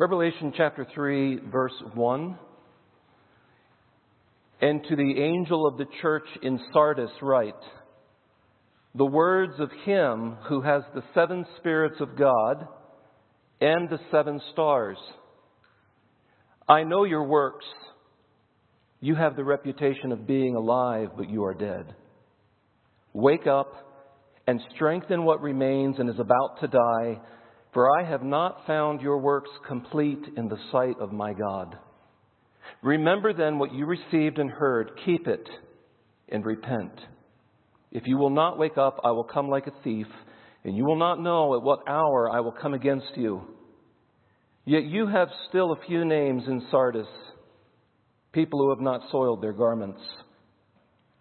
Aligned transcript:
Revelation 0.00 0.52
chapter 0.56 0.86
3, 0.94 1.40
verse 1.50 1.72
1. 1.94 2.38
And 4.60 4.80
to 4.88 4.94
the 4.94 5.20
angel 5.20 5.66
of 5.66 5.76
the 5.76 5.86
church 6.00 6.26
in 6.40 6.60
Sardis 6.72 7.10
write, 7.20 7.54
The 8.94 9.04
words 9.04 9.54
of 9.58 9.70
him 9.84 10.36
who 10.48 10.60
has 10.60 10.84
the 10.94 11.02
seven 11.14 11.44
spirits 11.56 11.96
of 11.98 12.16
God 12.16 12.68
and 13.60 13.90
the 13.90 13.98
seven 14.12 14.40
stars. 14.52 14.98
I 16.68 16.84
know 16.84 17.02
your 17.02 17.24
works. 17.24 17.66
You 19.00 19.16
have 19.16 19.34
the 19.34 19.42
reputation 19.42 20.12
of 20.12 20.28
being 20.28 20.54
alive, 20.54 21.08
but 21.16 21.28
you 21.28 21.42
are 21.42 21.54
dead. 21.54 21.96
Wake 23.14 23.48
up 23.48 23.72
and 24.46 24.60
strengthen 24.76 25.24
what 25.24 25.42
remains 25.42 25.96
and 25.98 26.08
is 26.08 26.20
about 26.20 26.60
to 26.60 26.68
die, 26.68 27.20
for 27.72 27.98
I 27.98 28.08
have 28.08 28.22
not 28.22 28.66
found 28.66 29.00
your 29.00 29.18
works 29.18 29.50
complete 29.66 30.24
in 30.36 30.48
the 30.48 30.58
sight 30.72 30.96
of 31.00 31.12
my 31.12 31.32
God. 31.32 31.76
Remember 32.82 33.32
then 33.32 33.58
what 33.58 33.72
you 33.72 33.86
received 33.86 34.38
and 34.38 34.50
heard, 34.50 34.92
keep 35.04 35.26
it, 35.26 35.48
and 36.28 36.44
repent. 36.44 36.92
If 37.90 38.04
you 38.06 38.18
will 38.18 38.30
not 38.30 38.58
wake 38.58 38.78
up, 38.78 39.00
I 39.04 39.10
will 39.10 39.24
come 39.24 39.48
like 39.48 39.66
a 39.66 39.82
thief, 39.82 40.06
and 40.64 40.76
you 40.76 40.84
will 40.84 40.98
not 40.98 41.20
know 41.20 41.54
at 41.54 41.62
what 41.62 41.88
hour 41.88 42.30
I 42.30 42.40
will 42.40 42.52
come 42.52 42.74
against 42.74 43.16
you. 43.16 43.42
Yet 44.64 44.84
you 44.84 45.06
have 45.06 45.28
still 45.48 45.72
a 45.72 45.86
few 45.86 46.04
names 46.04 46.42
in 46.46 46.66
Sardis, 46.70 47.06
people 48.32 48.60
who 48.60 48.70
have 48.70 48.80
not 48.80 49.00
soiled 49.10 49.42
their 49.42 49.54
garments, 49.54 50.00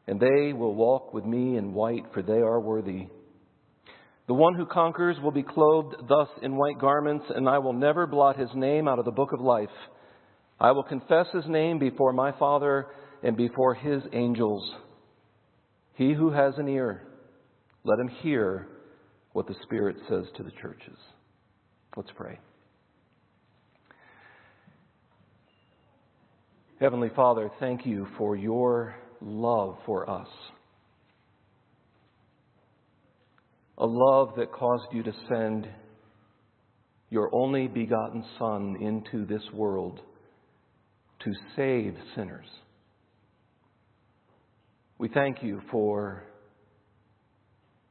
and 0.05 0.19
they 0.19 0.53
will 0.53 0.75
walk 0.75 1.13
with 1.13 1.25
me 1.25 1.57
in 1.57 1.73
white, 1.73 2.03
for 2.13 2.21
they 2.21 2.33
are 2.33 2.59
worthy. 2.59 3.07
The 4.27 4.33
one 4.33 4.55
who 4.55 4.65
conquers 4.65 5.15
will 5.23 5.31
be 5.31 5.43
clothed 5.43 5.95
thus 6.09 6.27
in 6.41 6.57
white 6.57 6.79
garments, 6.79 7.25
and 7.33 7.47
I 7.47 7.59
will 7.59 7.73
never 7.73 8.05
blot 8.05 8.37
his 8.37 8.49
name 8.53 8.87
out 8.87 8.99
of 8.99 9.05
the 9.05 9.11
book 9.11 9.31
of 9.31 9.39
life. 9.39 9.69
I 10.59 10.71
will 10.71 10.83
confess 10.83 11.27
his 11.33 11.45
name 11.47 11.79
before 11.79 12.11
my 12.11 12.33
Father 12.37 12.87
and 13.23 13.37
before 13.37 13.73
his 13.73 14.03
angels. 14.11 14.69
He 15.93 16.13
who 16.13 16.29
has 16.31 16.53
an 16.57 16.67
ear, 16.67 17.03
let 17.85 17.99
him 17.99 18.09
hear 18.21 18.67
what 19.31 19.47
the 19.47 19.55
Spirit 19.63 19.95
says 20.09 20.25
to 20.35 20.43
the 20.43 20.51
churches. 20.61 20.97
Let's 21.95 22.11
pray. 22.15 22.37
Heavenly 26.81 27.09
Father, 27.15 27.49
thank 27.59 27.85
you 27.85 28.07
for 28.17 28.35
your 28.35 28.95
love 29.21 29.77
for 29.85 30.09
us. 30.09 30.27
A 33.79 33.85
love 33.85 34.29
that 34.37 34.51
caused 34.51 34.87
you 34.91 35.03
to 35.03 35.13
send 35.29 35.67
your 37.09 37.29
only 37.33 37.67
begotten 37.67 38.23
Son 38.39 38.77
into 38.81 39.25
this 39.25 39.43
world 39.53 40.01
to 41.23 41.31
save 41.55 41.95
sinners. 42.15 42.47
We 44.97 45.09
thank 45.09 45.43
you 45.43 45.61
for 45.71 46.23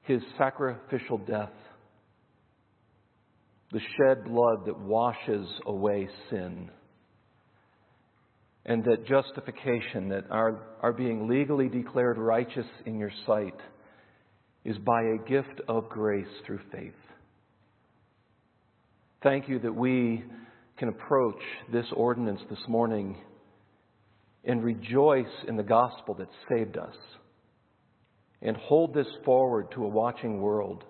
his 0.03 0.21
sacrificial 0.39 1.19
death, 1.19 1.53
the 3.73 3.81
shed 3.81 4.25
blood 4.25 4.67
that 4.67 4.79
washes 4.79 5.49
away 5.67 6.09
sin, 6.31 6.71
and 8.65 8.85
that 8.85 9.07
justification, 9.07 10.09
that 10.09 10.25
our, 10.31 10.63
our 10.83 10.93
being 10.93 11.29
legally 11.29 11.69
declared 11.69 12.19
righteous 12.19 12.67
in 12.85 12.99
your 12.99 13.13
sight, 13.27 13.55
is 14.67 14.77
by 14.79 15.01
a 15.01 15.29
gift 15.29 15.61
of 15.69 15.89
grace 15.89 16.27
through 16.45 16.59
faith. 16.73 16.93
Thank 19.23 19.49
you 19.49 19.61
that 19.61 19.73
we 19.73 20.25
can 20.77 20.89
approach 20.89 21.41
this 21.73 21.87
ordinance 21.95 22.41
this 22.51 22.59
morning 22.67 23.17
and 24.45 24.65
rejoice 24.65 25.25
in 25.47 25.57
the 25.57 25.63
gospel 25.63 26.15
that 26.15 26.27
saved 26.49 26.77
us 26.77 26.97
and 28.43 28.57
hold 28.57 28.93
this 28.93 29.07
forward 29.25 29.71
to 29.73 29.85
a 29.85 29.89
watching 29.89 30.41
world 30.41 30.83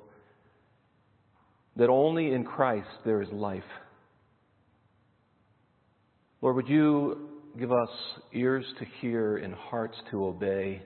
that 1.77 1.91
only 1.91 2.33
in 2.33 2.45
Christ 2.45 2.89
there 3.05 3.21
is 3.21 3.29
life. 3.31 3.63
Lord, 6.41 6.57
would 6.57 6.69
you 6.69 7.29
give 7.59 7.73
us 7.73 7.91
ears 8.33 8.65
to 8.79 8.87
hear 9.03 9.37
and 9.37 9.53
hearts 9.53 9.97
to 10.11 10.25
obey 10.25 10.81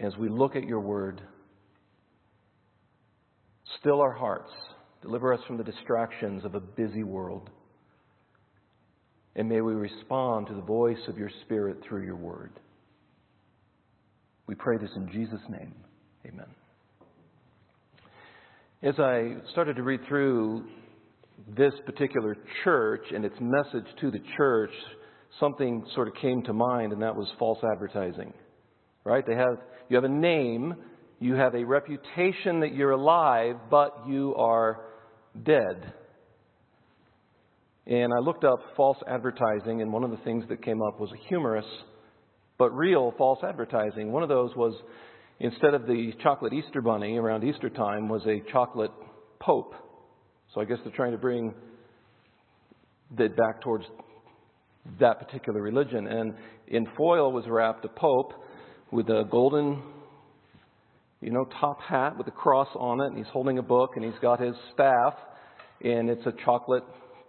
as 0.00 0.16
we 0.16 0.28
look 0.28 0.56
at 0.56 0.64
your 0.64 0.80
word? 0.80 1.20
Still 3.80 4.00
our 4.00 4.12
hearts 4.12 4.52
Deliver 5.02 5.32
us 5.32 5.40
from 5.46 5.56
the 5.56 5.64
distractions 5.64 6.44
of 6.44 6.54
a 6.54 6.60
busy 6.60 7.04
world. 7.04 7.50
And 9.36 9.48
may 9.48 9.60
we 9.60 9.74
respond 9.74 10.48
to 10.48 10.54
the 10.54 10.62
voice 10.62 10.98
of 11.06 11.16
your 11.16 11.30
Spirit 11.44 11.78
through 11.88 12.04
your 12.04 12.16
word. 12.16 12.50
We 14.48 14.54
pray 14.56 14.78
this 14.78 14.90
in 14.96 15.08
Jesus' 15.12 15.40
name. 15.48 15.74
Amen. 16.26 16.46
As 18.82 18.98
I 18.98 19.36
started 19.52 19.76
to 19.76 19.82
read 19.82 20.00
through 20.08 20.64
this 21.56 21.72
particular 21.86 22.36
church 22.64 23.02
and 23.14 23.24
its 23.24 23.36
message 23.40 23.86
to 24.00 24.10
the 24.10 24.20
church, 24.36 24.72
something 25.38 25.84
sort 25.94 26.08
of 26.08 26.14
came 26.20 26.42
to 26.42 26.52
mind, 26.52 26.92
and 26.92 27.02
that 27.02 27.14
was 27.14 27.28
false 27.38 27.58
advertising. 27.72 28.32
Right? 29.08 29.26
They 29.26 29.36
have 29.36 29.56
you 29.88 29.96
have 29.96 30.04
a 30.04 30.08
name, 30.08 30.74
you 31.18 31.34
have 31.34 31.54
a 31.54 31.64
reputation 31.64 32.60
that 32.60 32.74
you're 32.74 32.90
alive, 32.90 33.56
but 33.70 34.04
you 34.06 34.34
are 34.36 34.84
dead. 35.44 35.94
And 37.86 38.12
I 38.12 38.20
looked 38.20 38.44
up 38.44 38.58
false 38.76 38.98
advertising, 39.08 39.80
and 39.80 39.90
one 39.90 40.04
of 40.04 40.10
the 40.10 40.18
things 40.18 40.44
that 40.50 40.62
came 40.62 40.82
up 40.82 41.00
was 41.00 41.10
a 41.10 41.28
humorous 41.28 41.64
but 42.58 42.68
real 42.76 43.14
false 43.16 43.38
advertising. 43.42 44.12
One 44.12 44.22
of 44.22 44.28
those 44.28 44.54
was 44.54 44.74
instead 45.40 45.72
of 45.72 45.86
the 45.86 46.12
chocolate 46.22 46.52
Easter 46.52 46.82
bunny 46.82 47.16
around 47.16 47.44
Easter 47.44 47.70
time 47.70 48.10
was 48.10 48.22
a 48.26 48.42
chocolate 48.52 48.90
pope. 49.40 49.72
So 50.54 50.60
I 50.60 50.66
guess 50.66 50.76
they're 50.84 50.92
trying 50.92 51.12
to 51.12 51.18
bring 51.18 51.54
that 53.16 53.34
back 53.38 53.62
towards 53.62 53.84
that 55.00 55.18
particular 55.18 55.62
religion. 55.62 56.06
And 56.08 56.34
in 56.66 56.86
foil 56.94 57.32
was 57.32 57.44
wrapped 57.48 57.86
a 57.86 57.88
pope 57.88 58.34
with 58.90 59.08
a 59.08 59.26
golden 59.30 59.82
you 61.20 61.30
know, 61.30 61.48
top 61.60 61.80
hat 61.80 62.16
with 62.16 62.28
a 62.28 62.32
cross 62.32 62.68
on 62.76 63.00
it, 63.00 63.06
and 63.06 63.18
he's 63.18 63.26
holding 63.32 63.58
a 63.58 63.62
book, 63.62 63.92
and 63.96 64.04
he's 64.04 64.18
got 64.22 64.40
his 64.40 64.54
staff, 64.72 65.14
and 65.82 66.08
it's 66.08 66.24
a 66.26 66.32
chocolate 66.44 66.84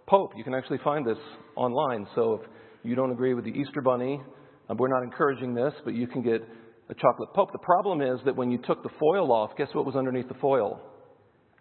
pope. 0.06 0.32
You 0.36 0.44
can 0.44 0.54
actually 0.54 0.78
find 0.84 1.04
this 1.04 1.18
online. 1.56 2.06
So 2.14 2.34
if 2.34 2.40
you 2.84 2.94
don't 2.94 3.10
agree 3.10 3.34
with 3.34 3.44
the 3.44 3.50
Easter 3.50 3.80
bunny, 3.80 4.20
uh, 4.68 4.74
we're 4.78 4.88
not 4.88 5.02
encouraging 5.02 5.54
this, 5.54 5.72
but 5.84 5.94
you 5.94 6.06
can 6.06 6.22
get 6.22 6.46
a 6.88 6.94
chocolate 6.94 7.30
pope. 7.34 7.50
The 7.52 7.58
problem 7.58 8.00
is 8.00 8.20
that 8.24 8.36
when 8.36 8.50
you 8.50 8.58
took 8.58 8.82
the 8.82 8.90
foil 8.98 9.32
off, 9.32 9.50
guess 9.56 9.68
what 9.72 9.84
was 9.84 9.96
underneath 9.96 10.28
the 10.28 10.34
foil? 10.34 10.80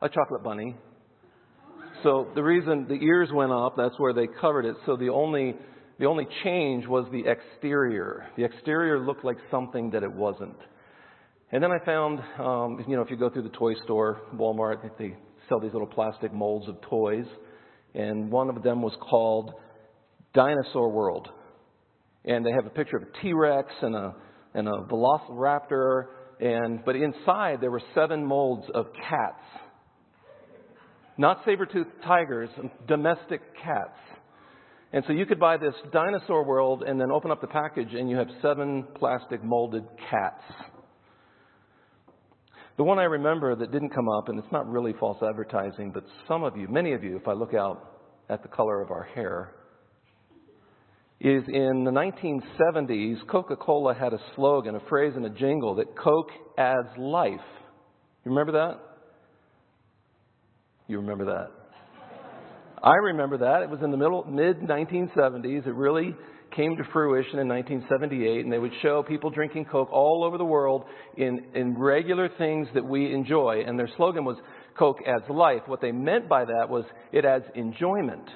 A 0.01 0.09
chocolate 0.09 0.43
bunny. 0.43 0.75
So 2.03 2.27
the 2.35 2.43
reason 2.43 2.85
the 2.87 3.03
ears 3.03 3.29
went 3.33 3.51
up, 3.51 3.73
that's 3.75 3.97
where 3.97 4.13
they 4.13 4.27
covered 4.39 4.65
it. 4.65 4.75
So 4.85 4.95
the 4.95 5.09
only 5.09 5.55
the 5.99 6.05
only 6.05 6.27
change 6.43 6.87
was 6.87 7.05
the 7.11 7.25
exterior. 7.29 8.25
The 8.37 8.45
exterior 8.45 8.99
looked 8.99 9.25
like 9.25 9.37
something 9.51 9.91
that 9.91 10.01
it 10.01 10.11
wasn't. 10.11 10.57
And 11.51 11.61
then 11.61 11.71
I 11.71 11.83
found, 11.83 12.19
um, 12.39 12.85
you 12.87 12.95
know, 12.95 13.01
if 13.01 13.11
you 13.11 13.17
go 13.17 13.29
through 13.29 13.43
the 13.43 13.49
toy 13.49 13.73
store, 13.83 14.21
Walmart, 14.33 14.89
they 14.97 15.15
sell 15.49 15.59
these 15.59 15.73
little 15.73 15.87
plastic 15.87 16.31
molds 16.31 16.69
of 16.69 16.79
toys. 16.81 17.25
And 17.95 18.31
one 18.31 18.49
of 18.49 18.63
them 18.63 18.81
was 18.81 18.93
called 19.01 19.51
Dinosaur 20.33 20.89
World. 20.89 21.27
And 22.23 22.45
they 22.45 22.51
have 22.51 22.65
a 22.65 22.69
picture 22.69 22.97
of 22.97 23.03
a 23.03 23.21
T 23.21 23.33
Rex 23.33 23.67
and 23.81 23.95
a, 23.95 24.15
and 24.53 24.67
a 24.67 24.85
Velociraptor. 24.89 26.05
And, 26.39 26.85
but 26.85 26.95
inside 26.95 27.59
there 27.59 27.71
were 27.71 27.81
seven 27.93 28.25
molds 28.25 28.65
of 28.73 28.85
cats. 28.93 29.43
Not 31.17 31.41
saber 31.43 31.65
toothed 31.65 31.89
tigers, 32.05 32.49
domestic 32.87 33.41
cats. 33.61 33.97
And 34.91 35.03
so 35.05 35.13
you 35.13 35.25
could 35.25 35.39
buy 35.39 35.57
this 35.57 35.75
Dinosaur 35.91 36.43
World 36.43 36.83
and 36.83 36.99
then 36.99 37.11
open 37.11 37.29
up 37.29 37.41
the 37.41 37.47
package 37.47 37.93
and 37.93 38.09
you 38.09 38.17
have 38.17 38.27
seven 38.41 38.85
plastic 38.95 39.43
molded 39.43 39.83
cats. 40.09 40.43
The 42.77 42.83
one 42.83 42.97
I 42.97 43.03
remember 43.03 43.55
that 43.55 43.71
didn't 43.71 43.89
come 43.89 44.07
up, 44.07 44.29
and 44.29 44.39
it's 44.39 44.51
not 44.53 44.65
really 44.65 44.93
false 44.99 45.17
advertising, 45.21 45.91
but 45.93 46.05
some 46.27 46.43
of 46.43 46.55
you, 46.55 46.67
many 46.69 46.93
of 46.93 47.03
you, 47.03 47.17
if 47.17 47.27
I 47.27 47.33
look 47.33 47.53
out 47.53 47.99
at 48.29 48.41
the 48.41 48.47
color 48.47 48.81
of 48.81 48.89
our 48.89 49.03
hair, 49.03 49.53
is 51.19 51.43
in 51.49 51.83
the 51.83 51.91
1970s, 51.91 53.27
Coca 53.27 53.57
Cola 53.57 53.93
had 53.93 54.13
a 54.13 54.19
slogan, 54.35 54.75
a 54.75 54.79
phrase, 54.87 55.11
and 55.17 55.25
a 55.25 55.29
jingle 55.29 55.75
that 55.75 55.97
Coke 55.97 56.31
adds 56.57 56.87
life. 56.97 57.33
You 58.23 58.31
remember 58.31 58.53
that? 58.53 58.79
You 60.87 60.99
remember 60.99 61.25
that? 61.25 61.58
I 62.83 62.95
remember 62.95 63.39
that. 63.39 63.61
It 63.61 63.69
was 63.69 63.81
in 63.83 63.91
the 63.91 63.97
middle, 63.97 64.25
mid 64.25 64.61
1970s. 64.61 65.67
It 65.67 65.73
really 65.73 66.15
came 66.55 66.77
to 66.77 66.83
fruition 66.91 67.39
in 67.39 67.47
1978, 67.47 68.43
and 68.43 68.51
they 68.51 68.57
would 68.57 68.71
show 68.81 69.03
people 69.03 69.29
drinking 69.29 69.65
Coke 69.65 69.91
all 69.91 70.23
over 70.23 70.37
the 70.37 70.45
world 70.45 70.85
in, 71.17 71.45
in 71.53 71.77
regular 71.77 72.29
things 72.37 72.67
that 72.73 72.85
we 72.85 73.13
enjoy. 73.13 73.63
And 73.65 73.77
their 73.77 73.89
slogan 73.97 74.25
was 74.25 74.37
Coke 74.77 74.99
adds 75.05 75.29
life. 75.29 75.61
What 75.65 75.81
they 75.81 75.91
meant 75.91 76.29
by 76.29 76.45
that 76.45 76.69
was 76.69 76.85
it 77.11 77.25
adds 77.25 77.45
enjoyment. 77.55 78.29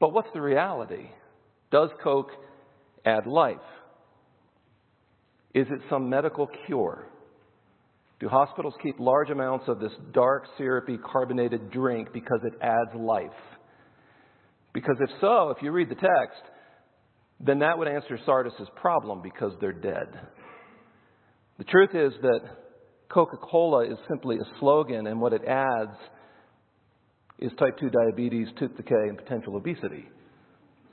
But 0.00 0.12
what's 0.12 0.28
the 0.34 0.40
reality? 0.40 1.08
Does 1.70 1.90
Coke 2.02 2.30
add 3.04 3.26
life? 3.26 3.56
Is 5.54 5.66
it 5.70 5.80
some 5.88 6.10
medical 6.10 6.48
cure? 6.66 7.06
Do 8.18 8.28
hospitals 8.28 8.74
keep 8.82 8.98
large 8.98 9.30
amounts 9.30 9.66
of 9.68 9.78
this 9.78 9.92
dark, 10.12 10.44
syrupy, 10.56 10.98
carbonated 10.98 11.70
drink 11.70 12.08
because 12.12 12.40
it 12.44 12.54
adds 12.62 12.94
life? 12.98 13.26
Because 14.72 14.96
if 15.00 15.10
so, 15.20 15.50
if 15.50 15.62
you 15.62 15.70
read 15.70 15.90
the 15.90 15.94
text, 15.94 16.42
then 17.40 17.58
that 17.58 17.78
would 17.78 17.88
answer 17.88 18.18
Sardis' 18.24 18.52
problem 18.76 19.20
because 19.22 19.52
they're 19.60 19.72
dead. 19.72 20.08
The 21.58 21.64
truth 21.64 21.90
is 21.94 22.12
that 22.22 22.40
Coca 23.08 23.36
Cola 23.36 23.84
is 23.84 23.98
simply 24.08 24.36
a 24.36 24.58
slogan, 24.60 25.06
and 25.06 25.20
what 25.20 25.32
it 25.32 25.42
adds 25.46 25.96
is 27.38 27.52
type 27.58 27.78
2 27.78 27.90
diabetes, 27.90 28.48
tooth 28.58 28.76
decay, 28.76 29.08
and 29.08 29.16
potential 29.16 29.56
obesity. 29.56 30.06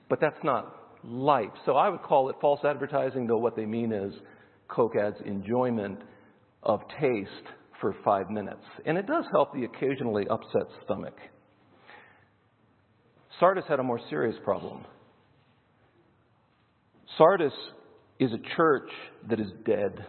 But 0.10 0.20
that's 0.20 0.44
not 0.44 0.75
life. 1.04 1.52
So 1.66 1.74
I 1.74 1.90
would 1.90 2.02
call 2.02 2.30
it 2.30 2.36
false 2.42 2.60
advertising, 2.66 3.28
though 3.28 3.38
what 3.38 3.56
they 3.56 3.66
mean 3.66 3.92
is 3.92 4.14
Coke 4.68 4.94
adds 5.02 5.16
enjoyment 5.25 6.00
of 6.63 6.81
taste 7.00 7.48
for 7.81 7.95
five 8.04 8.30
minutes. 8.30 8.63
And 8.86 8.98
it 8.98 9.07
does 9.07 9.25
help 9.31 9.54
the 9.54 9.65
occasionally 9.65 10.25
upset 10.30 10.68
stomach. 10.86 11.18
Sardis 13.39 13.65
had 13.68 13.80
a 13.80 13.83
more 13.83 14.00
serious 14.10 14.36
problem. 14.44 14.86
Sardis 17.18 17.54
is 18.19 18.31
a 18.31 18.56
church 18.56 18.89
that 19.30 19.39
is 19.39 19.48
dead. 19.65 20.06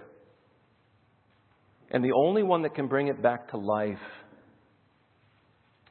And 1.91 2.05
the 2.05 2.13
only 2.13 2.43
one 2.43 2.63
that 2.63 2.75
can 2.75 2.87
bring 2.87 3.09
it 3.09 3.23
back 3.23 3.51
to 3.51 3.57
life 3.57 3.99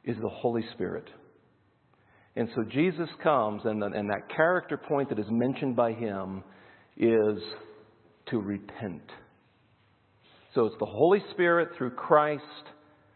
is 0.04 0.16
the 0.20 0.28
Holy 0.28 0.62
Spirit. 0.72 1.08
And 2.36 2.48
so 2.54 2.64
Jesus 2.64 3.08
comes, 3.22 3.62
and, 3.64 3.80
the, 3.80 3.86
and 3.86 4.10
that 4.10 4.28
character 4.34 4.76
point 4.76 5.08
that 5.10 5.18
is 5.18 5.26
mentioned 5.30 5.76
by 5.76 5.92
him 5.92 6.42
is 6.96 7.38
to 8.30 8.38
repent. 8.38 9.02
So 10.54 10.66
it's 10.66 10.76
the 10.78 10.86
Holy 10.86 11.20
Spirit 11.32 11.70
through 11.76 11.90
Christ 11.90 12.42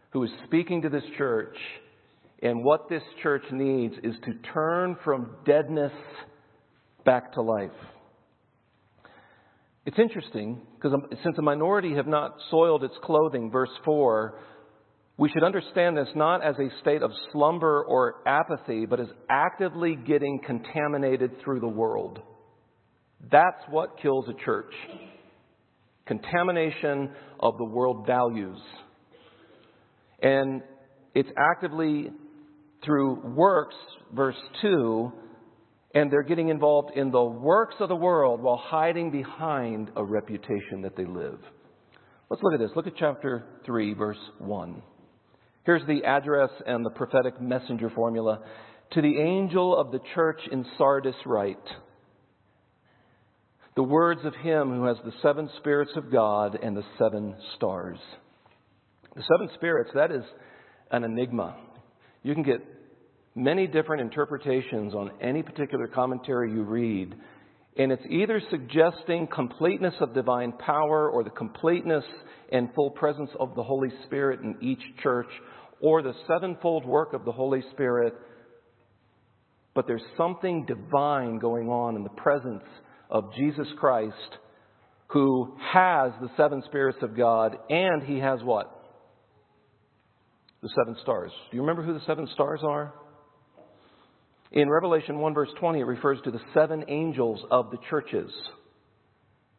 who 0.09 0.23
is 0.23 0.29
speaking 0.45 0.81
to 0.81 0.89
this 0.89 1.03
church. 1.17 1.55
And 2.41 2.63
what 2.63 2.89
this 2.89 3.03
church 3.23 3.43
needs 3.51 3.95
is 4.03 4.15
to 4.25 4.33
turn 4.53 4.97
from 5.03 5.35
deadness 5.45 5.93
back 7.05 7.33
to 7.33 7.41
life. 7.41 7.71
It's 9.85 9.99
interesting 9.99 10.61
because 10.75 10.99
since 11.23 11.37
a 11.37 11.41
minority 11.41 11.95
have 11.95 12.07
not 12.07 12.35
soiled 12.51 12.83
its 12.83 12.93
clothing, 13.03 13.49
verse 13.51 13.69
4, 13.85 14.35
we 15.17 15.29
should 15.29 15.43
understand 15.43 15.97
this 15.97 16.07
not 16.15 16.43
as 16.43 16.55
a 16.59 16.69
state 16.81 17.01
of 17.01 17.11
slumber 17.31 17.83
or 17.83 18.15
apathy, 18.25 18.85
but 18.85 18.99
as 18.99 19.07
actively 19.29 19.95
getting 19.95 20.39
contaminated 20.45 21.31
through 21.43 21.59
the 21.61 21.67
world. 21.67 22.19
That's 23.31 23.63
what 23.69 23.99
kills 24.01 24.25
a 24.29 24.45
church 24.45 24.73
contamination 26.09 27.11
of 27.39 27.57
the 27.57 27.63
world 27.63 28.05
values. 28.05 28.59
And 30.21 30.61
it's 31.15 31.29
actively 31.37 32.09
through 32.83 33.21
works, 33.35 33.75
verse 34.13 34.35
2, 34.61 35.11
and 35.93 36.11
they're 36.11 36.23
getting 36.23 36.49
involved 36.49 36.97
in 36.97 37.11
the 37.11 37.23
works 37.23 37.75
of 37.79 37.89
the 37.89 37.95
world 37.95 38.41
while 38.41 38.57
hiding 38.57 39.11
behind 39.11 39.91
a 39.95 40.03
reputation 40.03 40.81
that 40.81 40.97
they 40.97 41.05
live. 41.05 41.39
Let's 42.29 42.43
look 42.43 42.53
at 42.53 42.59
this. 42.59 42.71
Look 42.75 42.87
at 42.87 42.93
chapter 42.97 43.45
3, 43.65 43.93
verse 43.93 44.17
1. 44.39 44.81
Here's 45.65 45.85
the 45.87 46.03
address 46.05 46.49
and 46.65 46.85
the 46.85 46.91
prophetic 46.91 47.39
messenger 47.39 47.91
formula. 47.91 48.39
To 48.93 49.01
the 49.01 49.19
angel 49.19 49.77
of 49.79 49.91
the 49.91 49.99
church 50.15 50.41
in 50.51 50.65
Sardis, 50.77 51.15
write 51.25 51.57
the 53.79 53.83
words 53.83 54.19
of 54.25 54.35
him 54.35 54.75
who 54.75 54.83
has 54.83 54.97
the 55.05 55.13
seven 55.21 55.49
spirits 55.55 55.91
of 55.95 56.11
God 56.11 56.59
and 56.61 56.75
the 56.75 56.83
seven 56.97 57.33
stars. 57.55 57.97
The 59.15 59.21
seven 59.21 59.49
spirits, 59.55 59.89
that 59.95 60.11
is 60.11 60.25
an 60.91 61.05
enigma. 61.05 61.55
You 62.21 62.33
can 62.33 62.43
get 62.43 62.59
many 63.35 63.67
different 63.67 64.01
interpretations 64.01 64.93
on 64.93 65.11
any 65.21 65.43
particular 65.43 65.87
commentary 65.87 66.51
you 66.51 66.63
read, 66.63 67.15
and 67.77 67.93
it's 67.93 68.03
either 68.09 68.41
suggesting 68.51 69.29
completeness 69.33 69.93
of 70.01 70.13
divine 70.13 70.51
power 70.51 71.09
or 71.09 71.23
the 71.23 71.29
completeness 71.29 72.03
and 72.51 72.73
full 72.75 72.91
presence 72.91 73.29
of 73.39 73.55
the 73.55 73.63
Holy 73.63 73.93
Spirit 74.07 74.41
in 74.41 74.57
each 74.61 74.83
church, 75.01 75.29
or 75.79 76.01
the 76.01 76.15
sevenfold 76.27 76.85
work 76.85 77.13
of 77.13 77.23
the 77.23 77.31
Holy 77.31 77.63
Spirit. 77.71 78.13
But 79.73 79.87
there's 79.87 80.03
something 80.17 80.65
divine 80.65 81.39
going 81.39 81.69
on 81.69 81.95
in 81.95 82.03
the 82.03 82.09
presence 82.09 82.65
of 83.09 83.33
Jesus 83.35 83.67
Christ 83.79 84.37
who 85.09 85.55
has 85.73 86.11
the 86.21 86.29
seven 86.37 86.61
spirits 86.65 86.99
of 87.01 87.17
God, 87.17 87.57
and 87.69 88.03
he 88.03 88.19
has 88.19 88.41
what? 88.43 88.75
The 90.61 90.69
seven 90.75 90.95
stars. 91.01 91.31
Do 91.49 91.57
you 91.57 91.61
remember 91.61 91.83
who 91.83 91.93
the 91.93 92.05
seven 92.05 92.27
stars 92.33 92.59
are? 92.63 92.93
In 94.51 94.69
Revelation 94.69 95.19
1, 95.19 95.33
verse 95.33 95.49
20, 95.59 95.79
it 95.79 95.83
refers 95.83 96.19
to 96.23 96.31
the 96.31 96.41
seven 96.53 96.85
angels 96.87 97.39
of 97.49 97.71
the 97.71 97.77
churches. 97.89 98.31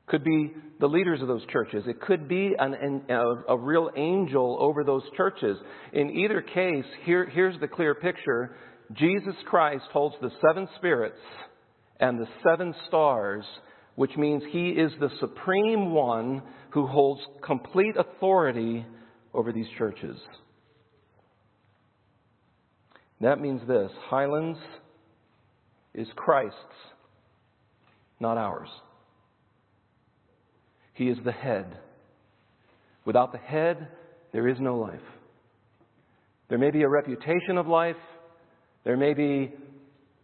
Could 0.06 0.25
be 0.25 0.52
the 0.79 0.88
leaders 0.88 1.20
of 1.20 1.29
those 1.29 1.47
churches. 1.52 1.85
It 1.87 2.00
could 2.00 2.29
be 2.29 2.55
an, 2.58 2.75
an, 2.75 3.02
a, 3.08 3.55
a, 3.55 3.58
real 3.58 3.91
angel 3.97 4.56
over 4.61 4.82
those 4.82 5.05
churches. 5.17 5.56
In 5.93 6.11
either 6.11 6.43
case, 6.43 6.85
here, 7.05 7.29
here's 7.29 7.58
the 7.61 7.69
clear 7.69 7.94
picture 7.94 8.56
Jesus 8.93 9.35
Christ 9.47 9.85
holds 9.93 10.17
the 10.20 10.31
seven 10.44 10.69
spirits 10.76 11.19
and 12.00 12.19
the 12.19 12.29
seven 12.43 12.75
stars, 12.88 13.44
which 13.94 14.17
means 14.17 14.43
he 14.50 14.70
is 14.70 14.91
the 14.99 15.11
supreme 15.20 15.93
one 15.93 16.43
who 16.70 16.87
holds 16.87 17.20
complete 17.44 17.94
authority 17.97 18.87
over 19.35 19.52
these 19.52 19.69
churches. 19.79 20.17
That 23.20 23.41
means 23.41 23.61
this 23.69 23.91
Highlands 24.08 24.58
is 25.94 26.08
Christ's, 26.17 26.56
not 28.19 28.38
ours. 28.38 28.69
He 30.94 31.08
is 31.08 31.19
the 31.25 31.32
head. 31.32 31.79
Without 33.05 33.32
the 33.32 33.38
head, 33.38 33.88
there 34.32 34.49
is 34.49 34.58
no 34.61 34.76
life. 34.76 35.00
There 36.49 36.58
may 36.58 36.70
be 36.70 36.82
a 36.82 36.88
reputation 36.88 37.58
of 37.58 37.67
life. 37.67 37.97
There 38.85 38.97
may 38.97 39.14
be 39.14 39.52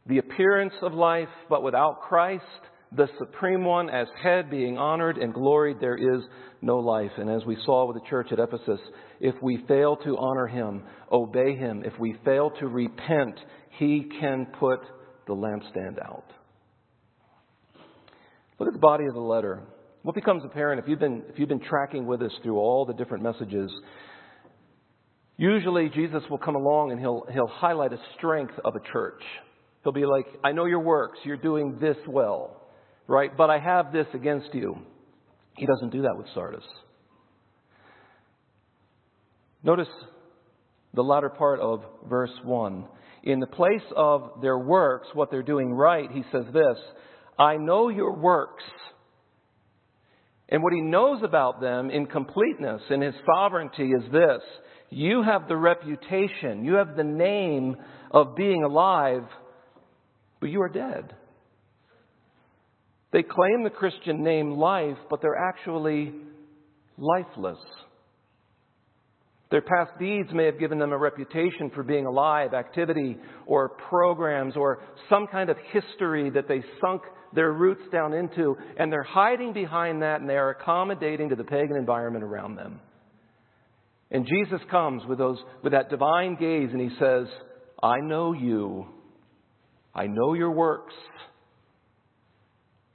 the 0.07 0.19
appearance 0.19 0.75
of 0.83 0.95
life, 0.95 1.29
but 1.49 1.63
without 1.63 2.01
Christ, 2.03 2.45
the 2.93 3.09
Supreme 3.19 3.65
One, 3.65 3.91
as 3.91 4.07
head 4.23 4.51
being 4.51 4.79
honored 4.79 5.19
and 5.19 5.35
gloried, 5.35 5.79
there 5.81 5.97
is 5.97 6.23
no 6.63 6.79
life. 6.79 7.11
And 7.17 7.29
as 7.29 7.45
we 7.45 7.57
saw 7.65 7.87
with 7.87 8.03
the 8.03 8.09
church 8.09 8.29
at 8.31 8.39
Ephesus, 8.39 8.81
if 9.21 9.35
we 9.43 9.65
fail 9.67 9.97
to 10.05 10.17
honor 10.17 10.47
Him, 10.47 10.85
obey 11.11 11.57
Him, 11.57 11.83
if 11.85 11.99
we 11.99 12.17
fail 12.25 12.51
to 12.61 12.69
repent, 12.69 13.39
He 13.79 14.09
can 14.21 14.47
put 14.59 14.81
the 15.27 15.35
lampstand 15.35 16.01
out. 16.01 16.25
Look 18.59 18.69
at 18.69 18.73
the 18.73 18.79
body 18.79 19.05
of 19.07 19.15
the 19.15 19.21
letter. 19.21 19.63
What 20.03 20.15
becomes 20.15 20.45
apparent 20.45 20.81
if 20.81 20.89
you've 20.89 21.01
been, 21.01 21.25
if 21.29 21.39
you've 21.39 21.49
been 21.49 21.61
tracking 21.61 22.07
with 22.07 22.23
us 22.23 22.31
through 22.43 22.59
all 22.59 22.87
the 22.87 22.95
different 22.95 23.25
messages, 23.25 23.71
usually 25.37 25.89
Jesus 25.89 26.23
will 26.31 26.39
come 26.39 26.55
along 26.55 26.93
and 26.93 27.01
he'll, 27.01 27.27
he'll 27.33 27.49
highlight 27.49 27.93
a 27.93 27.99
strength 28.17 28.55
of 28.65 28.77
a 28.77 28.93
church. 28.93 29.21
He'll 29.87 29.93
be 29.93 30.05
like, 30.05 30.27
I 30.43 30.51
know 30.51 30.65
your 30.65 30.81
works. 30.81 31.21
You're 31.23 31.37
doing 31.37 31.79
this 31.81 31.97
well, 32.09 32.61
right? 33.07 33.31
But 33.37 33.51
I 33.51 33.61
have 33.61 33.93
this 33.93 34.09
against 34.15 34.53
you. 34.53 34.79
He 35.57 35.65
doesn't 35.65 35.93
do 35.93 36.03
that 36.03 36.17
with 36.17 36.27
Sardis. 36.35 36.65
Notice 39.63 39.87
the 40.93 41.05
latter 41.05 41.29
part 41.29 41.61
of 41.61 41.85
verse 42.09 42.33
1. 42.43 42.85
In 43.23 43.39
the 43.39 43.47
place 43.47 43.85
of 43.95 44.41
their 44.43 44.59
works, 44.59 45.07
what 45.15 45.31
they're 45.31 45.45
doing 45.45 45.73
right, 45.73 46.11
he 46.11 46.25
says 46.33 46.47
this 46.53 46.79
I 47.39 47.57
know 47.57 47.89
your 47.89 48.17
works. 48.17 48.65
And 50.49 50.65
what 50.65 50.73
he 50.73 50.81
knows 50.81 51.21
about 51.23 51.61
them 51.61 51.91
in 51.91 52.07
completeness, 52.07 52.83
in 52.91 53.03
his 53.03 53.15
sovereignty, 53.25 53.93
is 53.93 54.11
this 54.11 54.43
you 54.91 55.23
have 55.23 55.47
the 55.47 55.57
reputation, 55.57 56.65
you 56.65 56.75
have 56.75 56.97
the 56.97 57.05
name 57.05 57.77
of 58.11 58.35
being 58.35 58.65
alive 58.65 59.23
but 60.41 60.51
you 60.51 60.61
are 60.63 60.69
dead. 60.69 61.15
They 63.13 63.23
claim 63.23 63.65
the 63.65 63.71
Christian 63.71 64.23
name 64.23 64.53
life, 64.53 64.99
but 65.09 65.23
they're 65.23 65.37
actually 65.37 66.13
lifeless. 66.99 67.59
Their 69.51 69.63
past 69.63 69.93
deeds 69.99 70.29
may 70.33 70.45
have 70.45 70.59
given 70.59 70.79
them 70.79 70.93
a 70.93 70.99
reputation 70.99 71.71
for 71.75 71.85
being 71.85 72.05
alive, 72.05 72.53
activity, 72.53 73.17
or 73.47 73.69
programs, 73.89 74.57
or 74.57 74.81
some 75.09 75.29
kind 75.29 75.51
of 75.51 75.57
history 75.73 76.31
that 76.31 76.49
they 76.49 76.63
sunk 76.81 77.03
their 77.33 77.53
roots 77.53 77.83
down 77.93 78.13
into, 78.13 78.57
and 78.77 78.93
they're 78.93 79.05
hiding 79.05 79.53
behind 79.53 80.03
that 80.03 80.21
and 80.21 80.29
they 80.29 80.37
are 80.37 80.51
accommodating 80.51 81.29
to 81.29 81.37
the 81.37 81.45
pagan 81.45 81.77
environment 81.77 82.25
around 82.25 82.57
them. 82.57 82.81
And 84.11 84.27
Jesus 84.27 84.61
comes 84.71 85.03
with, 85.09 85.19
those, 85.19 85.39
with 85.63 85.73
that 85.73 85.91
divine 85.91 86.37
gaze 86.37 86.71
and 86.73 86.81
he 86.81 86.91
says, 86.99 87.27
I 87.83 87.99
know 88.01 88.33
you. 88.33 88.87
I 89.97 90.07
know 90.07 90.35
your 90.35 90.51
works. 90.51 90.95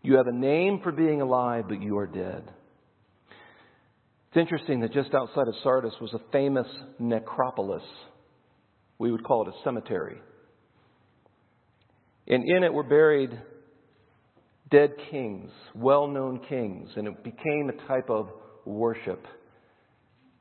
You 0.03 0.17
have 0.17 0.27
a 0.27 0.31
name 0.31 0.81
for 0.84 0.91
being 0.91 1.20
alive, 1.20 1.65
but 1.67 1.81
you 1.81 1.98
are 1.98 2.05
dead. 2.05 2.43
It's 4.29 4.38
interesting 4.38 4.81
that 4.81 4.93
just 4.93 5.13
outside 5.15 5.48
of 5.48 5.55
Sardis 5.63 5.93
was 6.00 6.13
a 6.13 6.31
famous 6.31 6.67
necropolis. 7.00 7.84
We 9.00 9.12
would 9.12 9.24
call 9.24 9.48
it 9.48 9.50
a 9.50 9.63
cemetery. 9.63 10.22
And 12.27 12.43
in 12.48 12.63
it 12.63 12.72
were 12.72 12.84
buried 12.84 13.31
dead 14.70 14.91
kings, 15.10 15.50
well 15.75 16.08
known 16.08 16.39
kings, 16.48 16.89
and 16.96 17.08
it 17.08 17.24
became 17.24 17.70
a 17.70 17.88
type 17.88 18.12
of 18.12 18.29
worship. 18.63 19.25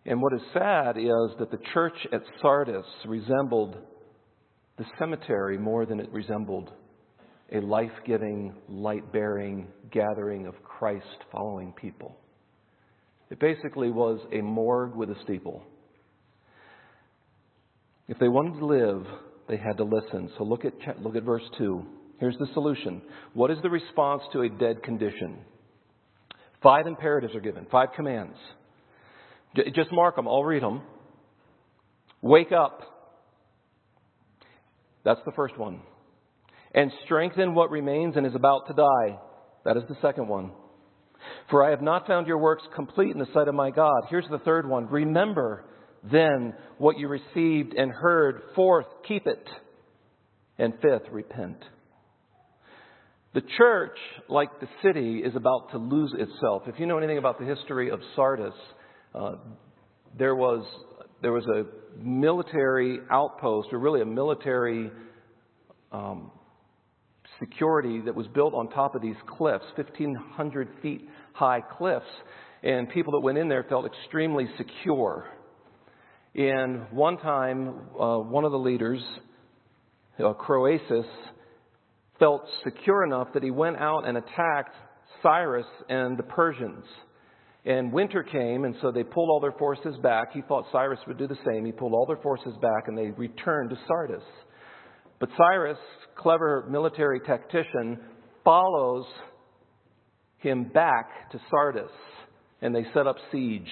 And 0.05 0.21
what 0.21 0.35
is 0.35 0.43
sad 0.52 0.99
is 0.99 1.38
that 1.38 1.50
the 1.50 1.59
church 1.73 1.97
at 2.12 2.23
Sardis 2.40 2.87
resembled 3.07 3.76
the 4.80 4.87
cemetery 4.99 5.58
more 5.58 5.84
than 5.84 6.00
it 6.00 6.10
resembled 6.10 6.72
a 7.52 7.60
life 7.60 7.92
giving, 8.06 8.54
light 8.66 9.12
bearing 9.12 9.66
gathering 9.90 10.46
of 10.46 10.54
Christ 10.64 11.04
following 11.30 11.75
people. 11.78 12.16
It 13.28 13.38
basically 13.38 13.90
was 13.90 14.20
a 14.32 14.40
morgue 14.40 14.94
with 14.96 15.10
a 15.10 15.16
steeple. 15.22 15.62
If 18.08 18.18
they 18.18 18.28
wanted 18.28 18.58
to 18.58 18.64
live, 18.64 19.04
they 19.50 19.58
had 19.58 19.76
to 19.76 19.84
listen. 19.84 20.30
So 20.38 20.44
look 20.44 20.64
at, 20.64 20.72
look 21.02 21.14
at 21.14 21.25
verse 21.25 21.42
2. 21.58 21.84
Here's 22.18 22.38
the 22.38 22.49
solution. 22.54 23.02
What 23.34 23.50
is 23.50 23.58
the 23.62 23.68
response 23.68 24.22
to 24.32 24.40
a 24.40 24.49
dead 24.49 24.82
condition? 24.82 25.40
Five 26.62 26.87
imperatives 26.87 27.34
are 27.34 27.40
given, 27.40 27.66
five 27.70 27.90
commands. 27.94 28.37
Just 29.75 29.92
mark 29.92 30.16
them, 30.16 30.26
I'll 30.26 30.42
read 30.42 30.62
them. 30.62 30.80
Wake 32.22 32.52
up. 32.52 32.89
That's 35.04 35.21
the 35.25 35.33
first 35.33 35.59
one. 35.59 35.80
And 36.75 36.92
strengthen 37.04 37.54
what 37.54 37.71
remains 37.71 38.16
and 38.16 38.26
is 38.26 38.35
about 38.35 38.69
to 38.69 38.75
die. 38.75 39.19
That 39.64 39.76
is 39.76 39.83
the 39.88 39.97
second 40.00 40.28
one. 40.28 40.52
For 41.50 41.64
I 41.64 41.71
have 41.71 41.83
not 41.83 42.07
found 42.07 42.26
your 42.26 42.38
works 42.38 42.62
complete 42.75 43.11
in 43.11 43.19
the 43.19 43.26
sight 43.35 43.49
of 43.49 43.54
my 43.54 43.71
God. 43.71 44.04
Here's 44.09 44.28
the 44.30 44.38
third 44.38 44.69
one. 44.69 44.87
Remember 44.87 45.64
then 46.11 46.54
what 46.78 46.99
you 46.99 47.09
received 47.09 47.75
and 47.75 47.92
heard. 47.92 48.42
Fourth, 48.54 48.87
keep 49.07 49.26
it. 49.26 49.49
And 50.59 50.75
fifth, 50.80 51.11
repent. 51.11 51.59
The 53.33 53.42
church, 53.59 53.97
like 54.28 54.61
the 54.61 54.69
city, 54.83 55.19
is 55.19 55.37
about 55.37 55.71
to 55.73 55.78
lose 55.78 56.12
itself. 56.19 56.62
If 56.66 56.78
you 56.78 56.87
know 56.87 56.99
anything 56.99 57.19
about 57.19 57.38
the 57.38 57.47
history 57.47 57.90
of 57.90 58.00
Sardis, 58.16 58.54
uh, 59.14 59.37
there 60.19 60.35
was 60.35 60.64
there 61.22 61.32
was 61.32 61.46
a 61.46 61.64
military 61.98 62.98
outpost, 63.10 63.68
or 63.72 63.78
really 63.78 64.00
a 64.00 64.06
military 64.06 64.90
um, 65.92 66.30
security 67.38 68.00
that 68.00 68.14
was 68.14 68.26
built 68.28 68.54
on 68.54 68.68
top 68.68 68.94
of 68.94 69.02
these 69.02 69.16
cliffs, 69.26 69.64
1,500 69.76 70.68
feet 70.82 71.08
high 71.32 71.60
cliffs, 71.60 72.06
and 72.62 72.88
people 72.90 73.12
that 73.12 73.20
went 73.20 73.38
in 73.38 73.48
there 73.48 73.64
felt 73.68 73.86
extremely 73.86 74.46
secure. 74.56 75.26
And 76.34 76.86
one 76.90 77.18
time, 77.18 77.68
uh, 77.98 78.18
one 78.18 78.44
of 78.44 78.52
the 78.52 78.58
leaders, 78.58 79.02
uh, 80.22 80.32
Croesus, 80.34 81.06
felt 82.18 82.42
secure 82.64 83.02
enough 83.02 83.28
that 83.34 83.42
he 83.42 83.50
went 83.50 83.78
out 83.78 84.06
and 84.06 84.16
attacked 84.16 84.74
Cyrus 85.22 85.66
and 85.88 86.18
the 86.18 86.22
Persians. 86.22 86.84
And 87.64 87.93
winter 87.93 88.23
came, 88.23 88.64
and 88.64 88.75
so 88.81 88.90
they 88.90 89.05
pulled 89.05 89.29
all 89.29 89.40
their 89.40 89.52
forces 89.59 89.95
back. 90.02 90.33
He 90.33 90.40
thought 90.43 90.64
Cyrus 90.73 90.99
would 91.07 91.19
do 91.19 91.26
the 91.26 91.38
same. 91.47 91.67
He 91.67 91.73
pulled 91.73 91.93
all 91.93 92.07
their 92.07 92.23
forces 92.23 92.55
back, 92.62 92.88
and 92.88 92.97
they 92.97 93.11
returned 93.11 93.71
to 93.71 93.76
Sardis. 93.87 94.23
But 95.19 95.29
Cyrus, 95.37 95.79
clever 96.17 96.67
military 96.71 97.21
tactician, 97.21 97.99
follows 98.45 99.05
him 100.38 100.64
back 100.64 101.31
to 101.33 101.40
Sardis, 101.50 101.90
and 102.62 102.75
they 102.75 102.87
set 102.95 103.07
up 103.07 103.17
siege. 103.31 103.69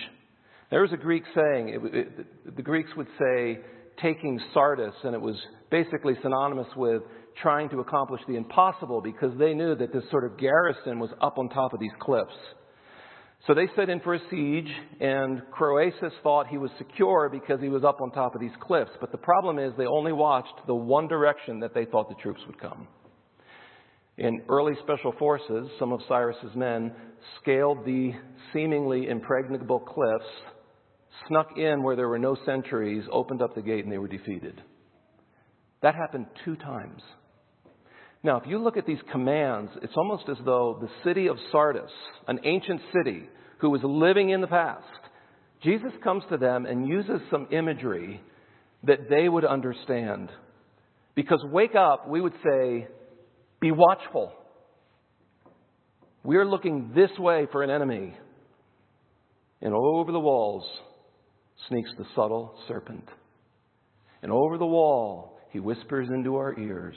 There 0.70 0.82
was 0.82 0.92
a 0.92 0.98
Greek 0.98 1.22
saying, 1.34 1.70
it, 1.70 1.94
it, 1.94 2.56
the 2.56 2.62
Greeks 2.62 2.90
would 2.94 3.08
say, 3.18 3.58
taking 4.02 4.38
Sardis, 4.52 4.94
and 5.02 5.14
it 5.14 5.20
was 5.20 5.36
basically 5.70 6.14
synonymous 6.22 6.68
with 6.76 7.02
trying 7.40 7.70
to 7.70 7.80
accomplish 7.80 8.20
the 8.28 8.36
impossible 8.36 9.00
because 9.00 9.32
they 9.38 9.54
knew 9.54 9.74
that 9.76 9.94
this 9.94 10.02
sort 10.10 10.24
of 10.24 10.38
garrison 10.38 10.98
was 10.98 11.10
up 11.22 11.38
on 11.38 11.48
top 11.48 11.72
of 11.72 11.80
these 11.80 11.92
cliffs. 12.00 12.36
So 13.46 13.54
they 13.54 13.68
set 13.76 13.88
in 13.88 14.00
for 14.00 14.14
a 14.14 14.20
siege, 14.30 14.70
and 15.00 15.42
Croesus 15.52 16.12
thought 16.22 16.48
he 16.48 16.58
was 16.58 16.70
secure 16.76 17.28
because 17.30 17.60
he 17.60 17.68
was 17.68 17.84
up 17.84 18.00
on 18.00 18.10
top 18.10 18.34
of 18.34 18.40
these 18.40 18.52
cliffs. 18.60 18.90
But 19.00 19.12
the 19.12 19.18
problem 19.18 19.58
is 19.58 19.72
they 19.78 19.86
only 19.86 20.12
watched 20.12 20.66
the 20.66 20.74
one 20.74 21.08
direction 21.08 21.60
that 21.60 21.72
they 21.72 21.84
thought 21.84 22.08
the 22.08 22.16
troops 22.16 22.40
would 22.46 22.60
come. 22.60 22.88
In 24.18 24.42
early 24.48 24.74
special 24.82 25.12
forces, 25.18 25.68
some 25.78 25.92
of 25.92 26.00
Cyrus's 26.08 26.54
men 26.56 26.92
scaled 27.40 27.84
the 27.86 28.12
seemingly 28.52 29.08
impregnable 29.08 29.78
cliffs, 29.78 30.24
snuck 31.28 31.56
in 31.56 31.82
where 31.84 31.94
there 31.94 32.08
were 32.08 32.18
no 32.18 32.36
sentries, 32.44 33.04
opened 33.12 33.40
up 33.40 33.54
the 33.54 33.62
gate, 33.62 33.84
and 33.84 33.92
they 33.92 33.98
were 33.98 34.08
defeated. 34.08 34.60
That 35.82 35.94
happened 35.94 36.26
two 36.44 36.56
times. 36.56 37.00
Now, 38.22 38.38
if 38.38 38.48
you 38.48 38.58
look 38.58 38.76
at 38.76 38.86
these 38.86 38.98
commands, 39.12 39.70
it's 39.82 39.96
almost 39.96 40.24
as 40.28 40.36
though 40.44 40.78
the 40.80 40.90
city 41.08 41.28
of 41.28 41.36
Sardis, 41.52 41.90
an 42.26 42.40
ancient 42.44 42.80
city 42.92 43.28
who 43.58 43.70
was 43.70 43.80
living 43.84 44.30
in 44.30 44.40
the 44.40 44.46
past, 44.46 44.84
Jesus 45.62 45.92
comes 46.02 46.24
to 46.30 46.36
them 46.36 46.66
and 46.66 46.86
uses 46.86 47.20
some 47.30 47.48
imagery 47.50 48.20
that 48.84 49.08
they 49.08 49.28
would 49.28 49.44
understand. 49.44 50.30
Because 51.14 51.40
wake 51.50 51.74
up, 51.74 52.08
we 52.08 52.20
would 52.20 52.34
say, 52.44 52.88
be 53.60 53.70
watchful. 53.72 54.32
We 56.22 56.36
are 56.36 56.46
looking 56.46 56.92
this 56.94 57.10
way 57.18 57.46
for 57.50 57.62
an 57.62 57.70
enemy. 57.70 58.16
And 59.60 59.74
over 59.74 60.12
the 60.12 60.20
walls 60.20 60.64
sneaks 61.68 61.90
the 61.98 62.04
subtle 62.14 62.54
serpent. 62.68 63.08
And 64.22 64.30
over 64.32 64.58
the 64.58 64.66
wall, 64.66 65.40
he 65.50 65.58
whispers 65.58 66.08
into 66.08 66.36
our 66.36 66.58
ears 66.58 66.96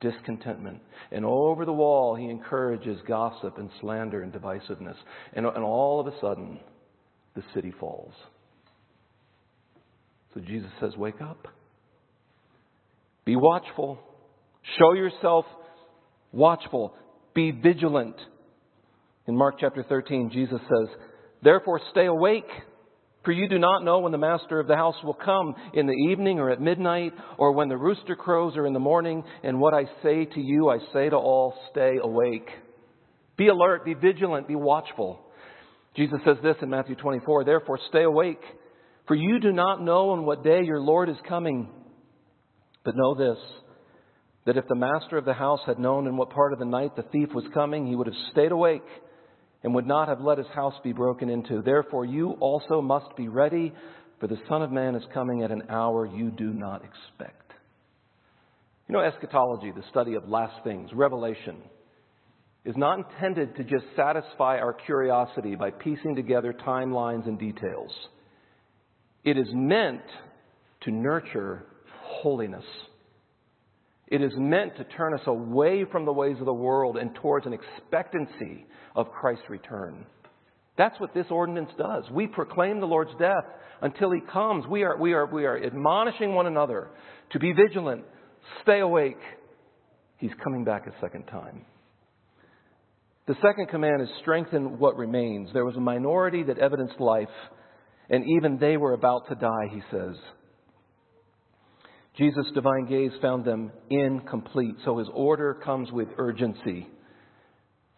discontentment. 0.00 0.80
And 1.10 1.24
over 1.24 1.64
the 1.64 1.72
wall, 1.72 2.14
he 2.14 2.26
encourages 2.26 2.98
gossip 3.06 3.58
and 3.58 3.70
slander 3.80 4.22
and 4.22 4.32
divisiveness. 4.32 4.96
And, 5.32 5.46
and 5.46 5.64
all 5.64 6.00
of 6.00 6.06
a 6.06 6.18
sudden, 6.20 6.60
the 7.34 7.42
city 7.54 7.72
falls. 7.78 8.12
So 10.34 10.40
Jesus 10.40 10.70
says, 10.80 10.96
Wake 10.96 11.20
up. 11.20 11.48
Be 13.24 13.36
watchful. 13.36 13.98
Show 14.78 14.92
yourself 14.94 15.44
watchful. 16.32 16.94
Be 17.34 17.50
vigilant. 17.50 18.16
In 19.26 19.36
Mark 19.36 19.56
chapter 19.60 19.82
13, 19.82 20.30
Jesus 20.32 20.60
says, 20.60 20.96
Therefore, 21.42 21.80
stay 21.90 22.06
awake. 22.06 22.48
For 23.28 23.32
you 23.32 23.46
do 23.46 23.58
not 23.58 23.84
know 23.84 23.98
when 23.98 24.12
the 24.12 24.16
master 24.16 24.58
of 24.58 24.68
the 24.68 24.76
house 24.76 24.94
will 25.04 25.12
come 25.12 25.54
in 25.74 25.86
the 25.86 25.92
evening 25.92 26.38
or 26.38 26.48
at 26.48 26.62
midnight 26.62 27.12
or 27.36 27.52
when 27.52 27.68
the 27.68 27.76
rooster 27.76 28.16
crows 28.16 28.56
or 28.56 28.66
in 28.66 28.72
the 28.72 28.78
morning. 28.78 29.22
And 29.42 29.60
what 29.60 29.74
I 29.74 29.82
say 30.02 30.24
to 30.24 30.40
you, 30.40 30.70
I 30.70 30.78
say 30.94 31.10
to 31.10 31.16
all, 31.16 31.52
stay 31.70 31.98
awake. 32.02 32.48
Be 33.36 33.48
alert, 33.48 33.84
be 33.84 33.92
vigilant, 33.92 34.48
be 34.48 34.54
watchful. 34.54 35.20
Jesus 35.94 36.20
says 36.24 36.38
this 36.42 36.56
in 36.62 36.70
Matthew 36.70 36.94
24 36.94 37.44
Therefore, 37.44 37.78
stay 37.90 38.04
awake, 38.04 38.40
for 39.06 39.14
you 39.14 39.40
do 39.40 39.52
not 39.52 39.82
know 39.82 40.08
on 40.08 40.24
what 40.24 40.42
day 40.42 40.62
your 40.64 40.80
Lord 40.80 41.10
is 41.10 41.16
coming. 41.28 41.68
But 42.82 42.96
know 42.96 43.14
this 43.14 43.36
that 44.46 44.56
if 44.56 44.64
the 44.68 44.74
master 44.74 45.18
of 45.18 45.26
the 45.26 45.34
house 45.34 45.60
had 45.66 45.78
known 45.78 46.06
in 46.06 46.16
what 46.16 46.30
part 46.30 46.54
of 46.54 46.58
the 46.58 46.64
night 46.64 46.96
the 46.96 47.02
thief 47.02 47.28
was 47.34 47.44
coming, 47.52 47.86
he 47.86 47.94
would 47.94 48.06
have 48.06 48.16
stayed 48.32 48.52
awake 48.52 48.86
and 49.62 49.74
would 49.74 49.86
not 49.86 50.08
have 50.08 50.20
let 50.20 50.38
his 50.38 50.46
house 50.54 50.74
be 50.82 50.92
broken 50.92 51.28
into. 51.28 51.62
Therefore, 51.62 52.04
you 52.04 52.32
also 52.40 52.80
must 52.80 53.16
be 53.16 53.28
ready, 53.28 53.72
for 54.20 54.26
the 54.26 54.38
Son 54.48 54.62
of 54.62 54.70
Man 54.70 54.94
is 54.94 55.02
coming 55.12 55.42
at 55.42 55.50
an 55.50 55.64
hour 55.68 56.06
you 56.06 56.30
do 56.30 56.52
not 56.52 56.84
expect. 56.84 57.52
You 58.88 58.94
know, 58.94 59.00
eschatology, 59.00 59.70
the 59.70 59.84
study 59.90 60.14
of 60.14 60.28
last 60.28 60.64
things, 60.64 60.90
revelation, 60.92 61.56
is 62.64 62.76
not 62.76 62.98
intended 62.98 63.56
to 63.56 63.64
just 63.64 63.84
satisfy 63.96 64.58
our 64.58 64.72
curiosity 64.72 65.54
by 65.54 65.70
piecing 65.70 66.16
together 66.16 66.54
timelines 66.66 67.26
and 67.26 67.38
details. 67.38 67.90
It 69.24 69.36
is 69.36 69.48
meant 69.52 70.02
to 70.82 70.90
nurture 70.90 71.66
holiness. 72.02 72.64
It 74.10 74.22
is 74.22 74.32
meant 74.36 74.76
to 74.76 74.84
turn 74.84 75.12
us 75.12 75.26
away 75.26 75.84
from 75.90 76.06
the 76.06 76.12
ways 76.12 76.36
of 76.40 76.46
the 76.46 76.52
world 76.52 76.96
and 76.96 77.14
towards 77.16 77.46
an 77.46 77.52
expectancy 77.52 78.66
of 78.96 79.10
Christ's 79.10 79.50
return. 79.50 80.06
That's 80.78 80.98
what 80.98 81.12
this 81.12 81.26
ordinance 81.30 81.70
does. 81.76 82.04
We 82.10 82.26
proclaim 82.26 82.80
the 82.80 82.86
Lord's 82.86 83.10
death 83.18 83.44
until 83.82 84.10
He 84.12 84.20
comes. 84.32 84.64
We 84.66 84.84
are, 84.84 84.96
we 84.96 85.12
are, 85.12 85.26
we 85.26 85.44
are 85.44 85.62
admonishing 85.62 86.34
one 86.34 86.46
another 86.46 86.88
to 87.32 87.38
be 87.38 87.52
vigilant, 87.52 88.04
stay 88.62 88.80
awake. 88.80 89.18
He's 90.16 90.32
coming 90.42 90.64
back 90.64 90.86
a 90.86 91.00
second 91.00 91.24
time. 91.24 91.66
The 93.26 93.34
second 93.42 93.68
command 93.68 94.00
is 94.00 94.08
strengthen 94.22 94.78
what 94.78 94.96
remains. 94.96 95.50
There 95.52 95.66
was 95.66 95.76
a 95.76 95.80
minority 95.80 96.44
that 96.44 96.58
evidenced 96.58 96.98
life, 96.98 97.28
and 98.08 98.24
even 98.38 98.58
they 98.58 98.78
were 98.78 98.94
about 98.94 99.28
to 99.28 99.34
die, 99.34 99.68
he 99.70 99.82
says. 99.90 100.16
Jesus' 102.18 102.46
divine 102.52 102.86
gaze 102.86 103.12
found 103.22 103.44
them 103.44 103.70
incomplete, 103.90 104.74
so 104.84 104.98
his 104.98 105.08
order 105.14 105.54
comes 105.54 105.90
with 105.92 106.08
urgency. 106.18 106.88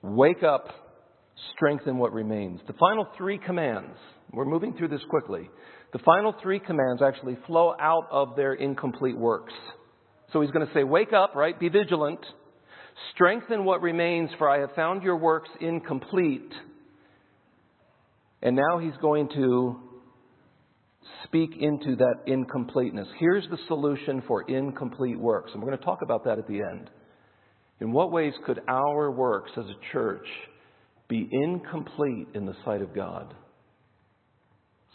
Wake 0.02 0.42
up, 0.42 0.66
strengthen 1.54 1.96
what 1.96 2.12
remains. 2.12 2.60
The 2.66 2.74
final 2.74 3.06
three 3.16 3.38
commands, 3.38 3.96
we're 4.32 4.44
moving 4.44 4.74
through 4.76 4.88
this 4.88 5.00
quickly. 5.08 5.48
The 5.94 6.00
final 6.00 6.34
three 6.42 6.60
commands 6.60 7.00
actually 7.02 7.38
flow 7.46 7.74
out 7.80 8.08
of 8.10 8.36
their 8.36 8.52
incomplete 8.52 9.16
works. 9.16 9.54
So 10.32 10.42
he's 10.42 10.50
going 10.50 10.66
to 10.66 10.72
say, 10.74 10.84
Wake 10.84 11.12
up, 11.12 11.34
right? 11.34 11.58
Be 11.58 11.70
vigilant. 11.70 12.20
Strengthen 13.14 13.64
what 13.64 13.80
remains, 13.80 14.30
for 14.36 14.48
I 14.48 14.60
have 14.60 14.74
found 14.76 15.02
your 15.02 15.16
works 15.16 15.48
incomplete. 15.60 16.52
And 18.42 18.54
now 18.54 18.78
he's 18.78 18.96
going 19.00 19.28
to 19.30 19.80
speak 21.24 21.50
into 21.58 21.96
that 21.96 22.20
incompleteness. 22.26 23.08
Here's 23.18 23.48
the 23.50 23.58
solution 23.68 24.22
for 24.26 24.42
incomplete 24.42 25.18
works. 25.18 25.50
And 25.52 25.62
we're 25.62 25.68
going 25.68 25.78
to 25.78 25.84
talk 25.84 26.02
about 26.02 26.24
that 26.24 26.38
at 26.38 26.46
the 26.46 26.62
end. 26.62 26.90
In 27.80 27.92
what 27.92 28.12
ways 28.12 28.34
could 28.44 28.60
our 28.68 29.10
works 29.10 29.50
as 29.56 29.64
a 29.64 29.92
church 29.92 30.26
be 31.08 31.28
incomplete 31.30 32.28
in 32.34 32.46
the 32.46 32.54
sight 32.64 32.82
of 32.82 32.94
God? 32.94 33.34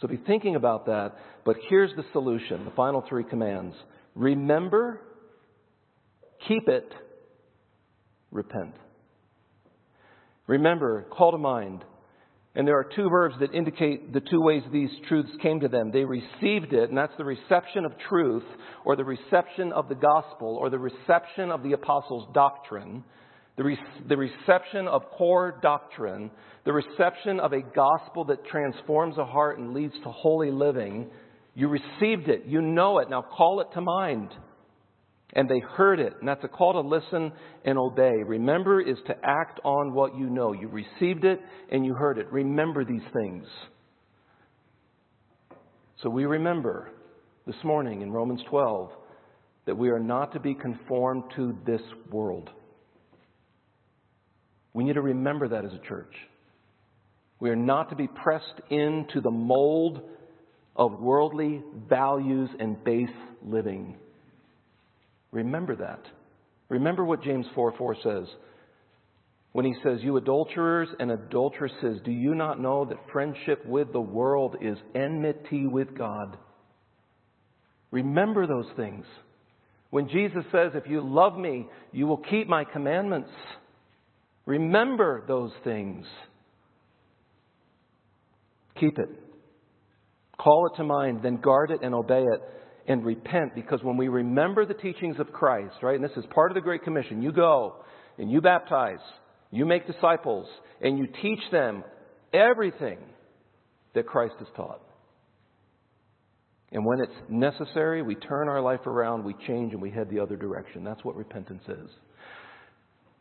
So 0.00 0.08
be 0.08 0.18
thinking 0.26 0.56
about 0.56 0.86
that. 0.86 1.16
But 1.44 1.56
here's 1.68 1.94
the 1.96 2.04
solution 2.12 2.64
the 2.64 2.70
final 2.72 3.04
three 3.08 3.24
commands 3.24 3.74
remember, 4.14 5.00
keep 6.46 6.68
it, 6.68 6.92
repent. 8.30 8.74
Remember, 10.46 11.02
call 11.10 11.32
to 11.32 11.38
mind. 11.38 11.84
And 12.56 12.66
there 12.66 12.78
are 12.78 12.88
two 12.96 13.08
verbs 13.08 13.36
that 13.40 13.54
indicate 13.54 14.12
the 14.12 14.20
two 14.20 14.40
ways 14.40 14.62
these 14.72 14.90
truths 15.08 15.30
came 15.42 15.60
to 15.60 15.68
them. 15.68 15.92
They 15.92 16.04
received 16.04 16.72
it, 16.72 16.88
and 16.88 16.96
that's 16.96 17.16
the 17.18 17.24
reception 17.24 17.84
of 17.84 17.92
truth, 18.08 18.44
or 18.84 18.96
the 18.96 19.04
reception 19.04 19.72
of 19.72 19.88
the 19.88 19.94
gospel, 19.94 20.56
or 20.58 20.70
the 20.70 20.78
reception 20.78 21.50
of 21.50 21.62
the 21.62 21.72
apostles' 21.72 22.26
doctrine 22.32 23.04
the, 23.56 23.64
re- 23.64 23.78
the 24.08 24.16
reception 24.16 24.86
of 24.86 25.02
core 25.16 25.58
doctrine, 25.62 26.30
the 26.64 26.72
reception 26.72 27.40
of 27.40 27.52
a 27.52 27.62
gospel 27.62 28.24
that 28.26 28.44
transforms 28.46 29.16
a 29.18 29.24
heart 29.24 29.58
and 29.58 29.72
leads 29.72 29.94
to 30.04 30.10
holy 30.10 30.50
living. 30.50 31.10
You 31.54 31.68
received 31.68 32.28
it. 32.28 32.44
You 32.46 32.60
know 32.60 32.98
it. 32.98 33.08
Now 33.08 33.22
call 33.22 33.60
it 33.60 33.68
to 33.74 33.80
mind. 33.80 34.28
And 35.36 35.48
they 35.50 35.60
heard 35.60 36.00
it. 36.00 36.14
And 36.18 36.26
that's 36.26 36.42
a 36.44 36.48
call 36.48 36.72
to 36.72 36.80
listen 36.80 37.30
and 37.66 37.78
obey. 37.78 38.14
Remember 38.26 38.80
is 38.80 38.96
to 39.06 39.14
act 39.22 39.60
on 39.64 39.92
what 39.92 40.16
you 40.16 40.30
know. 40.30 40.54
You 40.54 40.68
received 40.68 41.24
it 41.24 41.40
and 41.70 41.84
you 41.84 41.92
heard 41.92 42.16
it. 42.16 42.26
Remember 42.32 42.86
these 42.86 43.02
things. 43.12 43.44
So 46.02 46.08
we 46.08 46.24
remember 46.24 46.90
this 47.46 47.56
morning 47.64 48.00
in 48.00 48.10
Romans 48.10 48.40
12 48.48 48.90
that 49.66 49.76
we 49.76 49.90
are 49.90 50.00
not 50.00 50.32
to 50.32 50.40
be 50.40 50.54
conformed 50.54 51.24
to 51.36 51.54
this 51.66 51.82
world. 52.10 52.48
We 54.72 54.84
need 54.84 54.94
to 54.94 55.02
remember 55.02 55.48
that 55.48 55.66
as 55.66 55.72
a 55.72 55.86
church. 55.86 56.14
We 57.40 57.50
are 57.50 57.56
not 57.56 57.90
to 57.90 57.96
be 57.96 58.08
pressed 58.08 58.60
into 58.70 59.20
the 59.20 59.30
mold 59.30 60.00
of 60.76 60.98
worldly 60.98 61.62
values 61.90 62.48
and 62.58 62.82
base 62.84 63.08
living. 63.44 63.98
Remember 65.32 65.76
that. 65.76 66.00
Remember 66.68 67.04
what 67.04 67.22
James 67.22 67.46
4 67.54 67.74
4 67.76 67.96
says. 68.02 68.28
When 69.52 69.64
he 69.64 69.74
says, 69.82 70.00
You 70.02 70.16
adulterers 70.16 70.88
and 70.98 71.10
adulteresses, 71.10 72.00
do 72.04 72.10
you 72.10 72.34
not 72.34 72.60
know 72.60 72.84
that 72.84 72.98
friendship 73.12 73.64
with 73.64 73.92
the 73.92 74.00
world 74.00 74.56
is 74.60 74.76
enmity 74.94 75.66
with 75.66 75.96
God? 75.96 76.36
Remember 77.90 78.46
those 78.46 78.66
things. 78.76 79.06
When 79.90 80.08
Jesus 80.08 80.44
says, 80.52 80.72
If 80.74 80.90
you 80.90 81.00
love 81.00 81.38
me, 81.38 81.68
you 81.92 82.06
will 82.06 82.18
keep 82.18 82.48
my 82.48 82.64
commandments. 82.64 83.30
Remember 84.44 85.24
those 85.26 85.52
things. 85.64 86.04
Keep 88.78 88.98
it. 88.98 89.08
Call 90.38 90.70
it 90.70 90.76
to 90.76 90.84
mind, 90.84 91.20
then 91.22 91.36
guard 91.36 91.70
it 91.70 91.80
and 91.82 91.94
obey 91.94 92.22
it 92.22 92.40
and 92.88 93.04
repent 93.04 93.54
because 93.54 93.82
when 93.82 93.96
we 93.96 94.08
remember 94.08 94.64
the 94.64 94.74
teachings 94.74 95.16
of 95.18 95.32
Christ, 95.32 95.76
right, 95.82 95.96
and 95.96 96.04
this 96.04 96.16
is 96.16 96.24
part 96.30 96.50
of 96.50 96.54
the 96.54 96.60
Great 96.60 96.84
Commission, 96.84 97.22
you 97.22 97.32
go 97.32 97.76
and 98.18 98.30
you 98.30 98.40
baptize, 98.40 98.98
you 99.50 99.64
make 99.64 99.86
disciples, 99.86 100.46
and 100.80 100.98
you 100.98 101.06
teach 101.22 101.40
them 101.50 101.84
everything 102.32 102.98
that 103.94 104.06
Christ 104.06 104.34
has 104.38 104.48
taught. 104.56 104.80
And 106.72 106.84
when 106.84 107.00
it's 107.00 107.12
necessary, 107.28 108.02
we 108.02 108.14
turn 108.14 108.48
our 108.48 108.60
life 108.60 108.86
around, 108.86 109.24
we 109.24 109.34
change, 109.46 109.72
and 109.72 109.80
we 109.80 109.90
head 109.90 110.10
the 110.10 110.20
other 110.20 110.36
direction. 110.36 110.84
That's 110.84 111.04
what 111.04 111.16
repentance 111.16 111.62
is. 111.68 111.90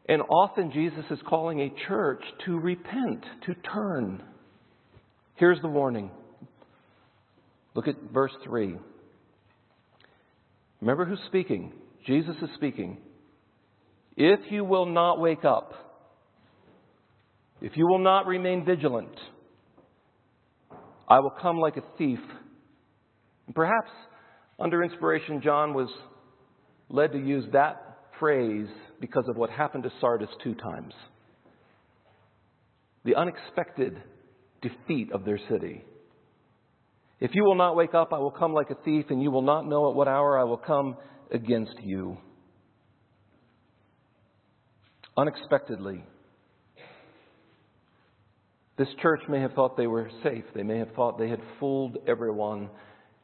And 0.07 0.21
often 0.29 0.71
Jesus 0.71 1.05
is 1.09 1.19
calling 1.27 1.61
a 1.61 1.73
church 1.87 2.21
to 2.45 2.59
repent, 2.59 3.23
to 3.45 3.55
turn. 3.55 4.21
Here's 5.35 5.61
the 5.61 5.67
warning. 5.67 6.11
Look 7.73 7.87
at 7.87 7.95
verse 8.13 8.31
3. 8.43 8.77
Remember 10.85 11.03
who's 11.03 11.19
speaking? 11.25 11.73
Jesus 12.05 12.35
is 12.43 12.49
speaking. 12.53 12.99
If 14.15 14.39
you 14.51 14.63
will 14.63 14.85
not 14.85 15.19
wake 15.19 15.43
up, 15.43 15.73
if 17.59 17.71
you 17.75 17.87
will 17.87 17.97
not 17.97 18.27
remain 18.27 18.63
vigilant, 18.63 19.17
I 21.09 21.21
will 21.21 21.33
come 21.41 21.57
like 21.57 21.75
a 21.77 21.83
thief. 21.97 22.19
And 23.47 23.55
perhaps 23.55 23.89
under 24.59 24.83
inspiration, 24.83 25.41
John 25.43 25.73
was 25.73 25.89
led 26.89 27.13
to 27.13 27.17
use 27.17 27.45
that 27.53 27.97
phrase 28.19 28.67
because 29.01 29.25
of 29.27 29.37
what 29.37 29.49
happened 29.49 29.85
to 29.85 29.91
Sardis 29.99 30.29
two 30.43 30.53
times 30.53 30.93
the 33.05 33.15
unexpected 33.15 33.99
defeat 34.61 35.11
of 35.11 35.25
their 35.25 35.39
city. 35.49 35.83
If 37.19 37.31
you 37.33 37.43
will 37.43 37.55
not 37.55 37.75
wake 37.75 37.93
up, 37.93 38.11
I 38.11 38.19
will 38.19 38.31
come 38.31 38.53
like 38.53 38.69
a 38.69 38.75
thief, 38.83 39.05
and 39.09 39.21
you 39.21 39.31
will 39.31 39.41
not 39.41 39.65
know 39.65 39.89
at 39.89 39.95
what 39.95 40.07
hour 40.07 40.37
I 40.37 40.43
will 40.43 40.57
come 40.57 40.97
against 41.31 41.75
you. 41.81 42.17
Unexpectedly. 45.17 46.03
This 48.77 48.89
church 49.01 49.21
may 49.29 49.39
have 49.39 49.53
thought 49.53 49.77
they 49.77 49.87
were 49.87 50.09
safe. 50.21 50.43
They 50.53 50.63
may 50.63 50.77
have 50.79 50.91
thought 50.95 51.17
they 51.17 51.29
had 51.29 51.39
fooled 51.59 51.97
everyone 52.07 52.69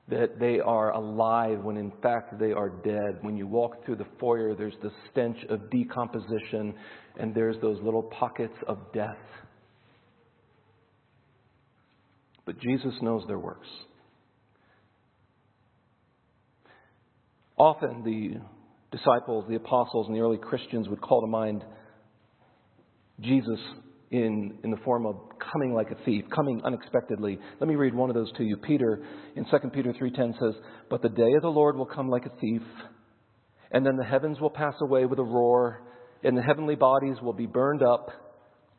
that 0.08 0.39
they 0.39 0.60
are 0.60 0.91
alive 0.91 1.60
when 1.62 1.75
in 1.75 1.91
fact 2.01 2.39
they 2.39 2.54
are 2.54 2.69
dead. 2.69 3.19
When 3.21 3.36
you 3.36 3.47
walk 3.47 3.86
through 3.86 3.97
the 3.97 4.08
foyer, 4.19 4.56
there's 4.56 4.75
the 4.82 4.91
stench 5.10 5.38
of 5.49 5.69
decomposition 5.69 6.73
and 7.19 7.36
there's 7.36 7.58
those 7.62 7.80
little 7.82 8.04
pockets 8.04 8.56
of 8.67 8.77
death. 8.93 9.17
But 12.45 12.60
Jesus 12.60 12.93
knows 13.01 13.23
their 13.27 13.39
works. 13.39 13.67
Often 17.58 18.04
the 18.04 18.97
disciples, 18.97 19.45
the 19.47 19.56
apostles, 19.56 20.08
and 20.08 20.15
the 20.15 20.21
early 20.21 20.38
Christians 20.38 20.89
would 20.89 21.01
call 21.01 21.21
to 21.21 21.27
mind 21.27 21.63
Jesus 23.19 23.60
in, 24.10 24.58
in 24.63 24.71
the 24.71 24.77
form 24.84 25.06
of 25.06 25.15
coming 25.51 25.73
like 25.73 25.91
a 25.91 26.04
thief, 26.04 26.25
coming 26.36 26.62
unexpectedly. 26.65 27.39
Let 27.60 27.67
me 27.67 27.75
read 27.75 27.93
one 27.93 28.10
of 28.10 28.15
those 28.15 28.32
to 28.34 28.43
you. 28.43 28.58
Peter 28.58 29.04
in 29.36 29.45
2 29.45 29.69
Peter 29.71 29.93
3:10 29.93 30.34
says, 30.39 30.56
"But 30.89 31.01
the 31.01 31.10
day 31.10 31.34
of 31.34 31.41
the 31.41 31.51
Lord 31.51 31.77
will 31.77 31.86
come 31.86 32.10
like 32.10 32.25
a 32.25 32.36
thief, 32.41 32.63
and 33.71 33.86
then 33.86 33.95
the 33.95 34.04
heavens 34.04 34.39
will 34.41 34.49
pass 34.49 34.75
away 34.82 35.06
with 35.06 35.19
a 35.19 35.23
roar, 35.23 35.82
and 36.23 36.38
the 36.38 36.41
heavenly 36.41 36.75
bodies 36.75 37.21
will 37.21 37.34
be 37.34 37.45
burned 37.45 37.84
up 37.84 38.10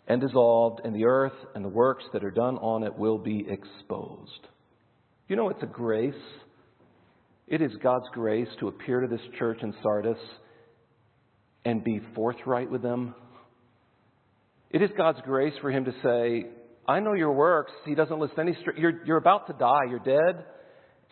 and 0.06 0.20
dissolved, 0.20 0.80
and 0.84 0.94
the 0.94 1.04
earth 1.04 1.36
and 1.54 1.64
the 1.64 1.68
works 1.68 2.04
that 2.12 2.24
are 2.24 2.30
done 2.30 2.58
on 2.58 2.82
it 2.82 2.96
will 2.96 3.18
be 3.18 3.46
exposed." 3.48 4.48
You 5.28 5.36
know 5.36 5.48
it's 5.48 5.62
a 5.62 5.66
grace. 5.66 6.14
It 7.46 7.60
is 7.60 7.72
God's 7.82 8.08
grace 8.12 8.48
to 8.60 8.68
appear 8.68 9.00
to 9.00 9.06
this 9.06 9.20
church 9.38 9.62
in 9.62 9.74
Sardis 9.82 10.18
and 11.64 11.84
be 11.84 12.00
forthright 12.14 12.70
with 12.70 12.82
them 12.82 13.14
it 14.72 14.80
is 14.80 14.90
God's 14.96 15.20
grace 15.24 15.52
for 15.60 15.70
him 15.70 15.84
to 15.84 15.92
say, 16.02 16.46
I 16.88 16.98
know 17.00 17.12
your 17.12 17.32
works. 17.32 17.72
He 17.84 17.94
doesn't 17.94 18.18
list 18.18 18.34
any. 18.38 18.56
You're, 18.76 19.04
you're 19.04 19.18
about 19.18 19.46
to 19.48 19.52
die. 19.52 19.84
You're 19.90 19.98
dead. 19.98 20.46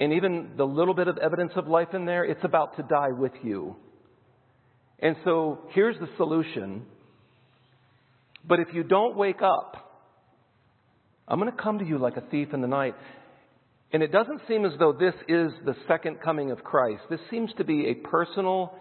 And 0.00 0.14
even 0.14 0.53
the 0.57 0.64
little 0.64 0.94
bit 0.94 1.09
of 1.09 1.18
evidence 1.18 1.53
of 1.57 1.68
life 1.68 1.88
in 1.92 2.07
there, 2.07 2.24
it's 2.24 2.42
about 2.42 2.76
to 2.76 2.83
die 2.83 3.12
with 3.12 3.33
you. 3.42 3.76
And 4.98 5.14
so 5.24 5.68
here's 5.72 5.96
the 5.98 6.09
solution. 6.16 6.87
But 8.46 8.61
if 8.61 8.68
you 8.72 8.83
don't 8.83 9.16
wake 9.16 9.42
up, 9.42 9.90
I'm 11.29 11.38
going 11.38 11.50
to 11.50 11.62
come 11.62 11.79
to 11.79 11.85
you 11.85 11.98
like 11.98 12.16
a 12.16 12.22
thief 12.31 12.48
in 12.53 12.61
the 12.61 12.68
night. 12.68 12.94
And 13.92 14.03
it 14.03 14.12
doesn't 14.12 14.42
seem 14.48 14.64
as 14.64 14.72
though 14.79 14.92
this 14.92 15.14
is 15.29 15.53
the 15.64 15.74
second 15.88 16.18
coming 16.24 16.50
of 16.50 16.62
Christ. 16.62 17.03
This 17.11 17.20
seems 17.31 17.50
to 17.59 17.64
be 17.64 17.88
a 17.88 18.09
personal 18.09 18.74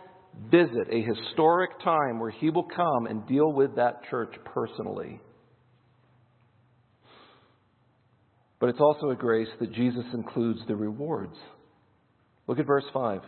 visit, 0.51 0.87
a 0.91 1.01
historic 1.01 1.71
time 1.83 2.19
where 2.19 2.29
he 2.29 2.49
will 2.49 2.67
come 2.75 3.07
and 3.07 3.27
deal 3.27 3.51
with 3.51 3.75
that 3.75 4.01
church 4.09 4.33
personally. 4.45 5.19
But 8.59 8.69
it's 8.69 8.79
also 8.79 9.09
a 9.09 9.15
grace 9.15 9.47
that 9.59 9.73
Jesus 9.73 10.05
includes 10.13 10.59
the 10.67 10.75
rewards. 10.75 11.35
Look 12.47 12.59
at 12.59 12.67
verse 12.67 12.85
5. 12.93 13.21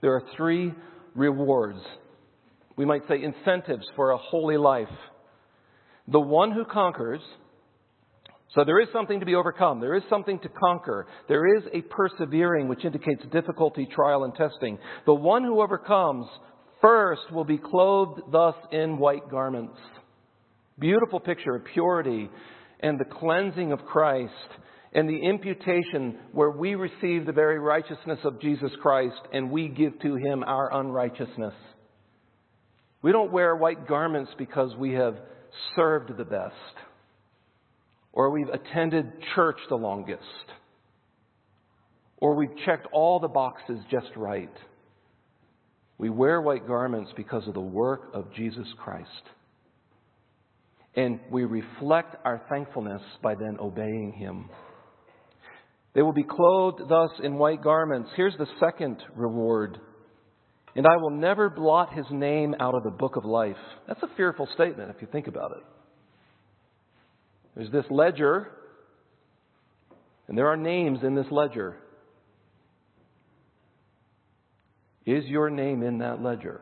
There 0.00 0.14
are 0.14 0.22
three 0.36 0.72
rewards. 1.14 1.80
We 2.76 2.84
might 2.84 3.02
say 3.08 3.22
incentives 3.22 3.84
for 3.96 4.12
a 4.12 4.18
holy 4.18 4.56
life. 4.56 4.86
The 6.10 6.20
one 6.20 6.52
who 6.52 6.64
conquers, 6.64 7.20
so 8.54 8.64
there 8.64 8.80
is 8.80 8.88
something 8.92 9.20
to 9.20 9.26
be 9.26 9.34
overcome. 9.34 9.80
There 9.80 9.94
is 9.94 10.02
something 10.08 10.38
to 10.40 10.48
conquer. 10.48 11.06
There 11.28 11.58
is 11.58 11.64
a 11.74 11.82
persevering, 11.82 12.66
which 12.66 12.84
indicates 12.84 13.22
difficulty, 13.30 13.86
trial, 13.94 14.24
and 14.24 14.34
testing. 14.34 14.78
The 15.04 15.14
one 15.14 15.44
who 15.44 15.60
overcomes 15.60 16.26
first 16.80 17.30
will 17.30 17.44
be 17.44 17.58
clothed 17.58 18.22
thus 18.32 18.54
in 18.72 18.98
white 18.98 19.30
garments. 19.30 19.76
Beautiful 20.78 21.20
picture 21.20 21.56
of 21.56 21.64
purity 21.74 22.30
and 22.80 22.98
the 22.98 23.04
cleansing 23.04 23.72
of 23.72 23.84
Christ 23.84 24.32
and 24.94 25.08
the 25.08 25.18
imputation 25.18 26.18
where 26.32 26.50
we 26.50 26.74
receive 26.74 27.26
the 27.26 27.32
very 27.32 27.58
righteousness 27.58 28.20
of 28.24 28.40
Jesus 28.40 28.70
Christ 28.80 29.20
and 29.32 29.50
we 29.50 29.68
give 29.68 30.00
to 30.00 30.14
him 30.14 30.42
our 30.44 30.72
unrighteousness. 30.80 31.54
We 33.02 33.12
don't 33.12 33.32
wear 33.32 33.54
white 33.56 33.86
garments 33.86 34.30
because 34.38 34.74
we 34.76 34.92
have 34.94 35.16
served 35.76 36.16
the 36.16 36.24
best 36.24 36.54
or 38.12 38.30
we've 38.30 38.48
attended 38.48 39.12
church 39.34 39.58
the 39.68 39.76
longest 39.76 40.22
or 42.18 42.34
we've 42.34 42.56
checked 42.64 42.86
all 42.92 43.20
the 43.20 43.28
boxes 43.28 43.78
just 43.90 44.08
right. 44.16 44.52
We 45.98 46.10
wear 46.10 46.40
white 46.40 46.66
garments 46.66 47.10
because 47.16 47.46
of 47.46 47.54
the 47.54 47.60
work 47.60 48.10
of 48.14 48.32
Jesus 48.34 48.66
Christ. 48.82 49.08
And 50.96 51.20
we 51.30 51.44
reflect 51.44 52.16
our 52.24 52.42
thankfulness 52.48 53.02
by 53.22 53.34
then 53.34 53.56
obeying 53.60 54.12
Him. 54.12 54.50
They 55.94 56.02
will 56.02 56.12
be 56.12 56.24
clothed 56.24 56.82
thus 56.88 57.10
in 57.22 57.34
white 57.38 57.62
garments. 57.62 58.10
Here's 58.16 58.36
the 58.36 58.46
second 58.60 58.96
reward. 59.14 59.78
And 60.76 60.86
I 60.86 60.96
will 60.96 61.10
never 61.10 61.50
blot 61.50 61.92
his 61.92 62.06
name 62.10 62.54
out 62.60 62.74
of 62.74 62.84
the 62.84 62.90
book 62.90 63.16
of 63.16 63.24
life. 63.24 63.56
That's 63.86 64.02
a 64.02 64.16
fearful 64.16 64.48
statement 64.54 64.90
if 64.94 65.00
you 65.00 65.08
think 65.10 65.26
about 65.26 65.52
it. 65.52 65.64
There's 67.56 67.72
this 67.72 67.86
ledger, 67.90 68.52
and 70.28 70.38
there 70.38 70.46
are 70.48 70.56
names 70.56 71.00
in 71.02 71.14
this 71.14 71.26
ledger. 71.30 71.76
Is 75.06 75.24
your 75.24 75.50
name 75.50 75.82
in 75.82 75.98
that 75.98 76.22
ledger? 76.22 76.60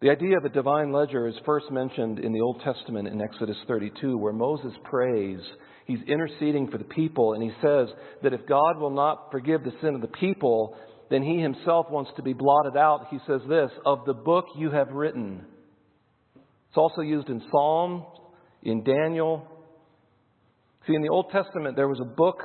The 0.00 0.10
idea 0.10 0.36
of 0.36 0.44
a 0.44 0.48
divine 0.48 0.92
ledger 0.92 1.26
is 1.26 1.34
first 1.44 1.72
mentioned 1.72 2.20
in 2.20 2.32
the 2.32 2.40
Old 2.40 2.60
Testament 2.62 3.08
in 3.08 3.20
Exodus 3.20 3.56
32, 3.66 4.16
where 4.16 4.32
Moses 4.32 4.72
prays. 4.84 5.40
He's 5.86 5.98
interceding 6.06 6.70
for 6.70 6.78
the 6.78 6.84
people, 6.84 7.32
and 7.32 7.42
he 7.42 7.50
says 7.60 7.88
that 8.22 8.32
if 8.32 8.46
God 8.46 8.78
will 8.78 8.94
not 8.94 9.32
forgive 9.32 9.64
the 9.64 9.72
sin 9.80 9.96
of 9.96 10.00
the 10.00 10.06
people, 10.06 10.76
then 11.10 11.24
he 11.24 11.40
himself 11.40 11.90
wants 11.90 12.12
to 12.14 12.22
be 12.22 12.32
blotted 12.32 12.76
out. 12.76 13.08
He 13.10 13.18
says 13.26 13.40
this 13.48 13.72
of 13.84 14.04
the 14.06 14.14
book 14.14 14.44
you 14.56 14.70
have 14.70 14.90
written. 14.90 15.44
It's 16.68 16.76
also 16.76 17.00
used 17.00 17.28
in 17.28 17.42
Psalm, 17.50 18.04
in 18.62 18.84
Daniel. 18.84 19.48
See, 20.86 20.94
in 20.94 21.02
the 21.02 21.08
Old 21.08 21.32
Testament, 21.32 21.74
there 21.74 21.88
was 21.88 21.98
a 21.98 22.04
book 22.04 22.38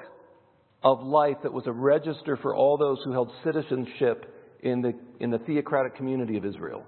of 0.84 1.04
life 1.04 1.38
that 1.44 1.54
was 1.54 1.68
a 1.68 1.72
register 1.72 2.36
for 2.42 2.56
all 2.56 2.78
those 2.78 2.98
who 3.06 3.12
held 3.12 3.30
citizenship 3.44 4.26
in 4.63 4.82
the, 4.82 4.94
in 5.20 5.30
the 5.30 5.38
theocratic 5.39 5.96
community 5.96 6.36
of 6.38 6.46
Israel. 6.46 6.84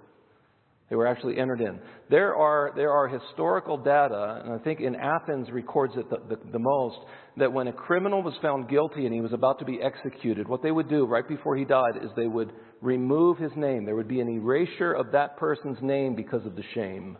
They 0.89 0.95
were 0.95 1.07
actually 1.07 1.39
entered 1.39 1.61
in. 1.61 1.79
There 2.11 2.35
are, 2.35 2.71
there 2.75 2.91
are 2.91 3.07
historical 3.07 3.77
data, 3.77 4.41
and 4.43 4.53
I 4.53 4.63
think 4.63 4.81
in 4.81 4.95
Athens 4.95 5.47
records 5.51 5.93
it 5.97 6.09
the, 6.09 6.17
the, 6.29 6.51
the, 6.51 6.59
most, 6.59 6.97
that 7.37 7.51
when 7.51 7.67
a 7.67 7.73
criminal 7.73 8.21
was 8.21 8.35
found 8.41 8.69
guilty 8.69 9.05
and 9.05 9.13
he 9.13 9.21
was 9.21 9.33
about 9.33 9.57
to 9.59 9.65
be 9.65 9.79
executed, 9.81 10.47
what 10.47 10.61
they 10.61 10.71
would 10.71 10.87
do 10.87 11.07
right 11.07 11.27
before 11.27 11.57
he 11.57 11.65
died 11.65 11.97
is 12.03 12.11
they 12.15 12.27
would 12.27 12.53
remove 12.81 13.39
his 13.39 13.51
name. 13.55 13.83
There 13.85 13.95
would 13.95 14.07
be 14.07 14.19
an 14.19 14.29
erasure 14.29 14.93
of 14.93 15.11
that 15.13 15.37
person's 15.37 15.79
name 15.81 16.15
because 16.15 16.45
of 16.45 16.55
the 16.55 16.63
shame 16.75 17.17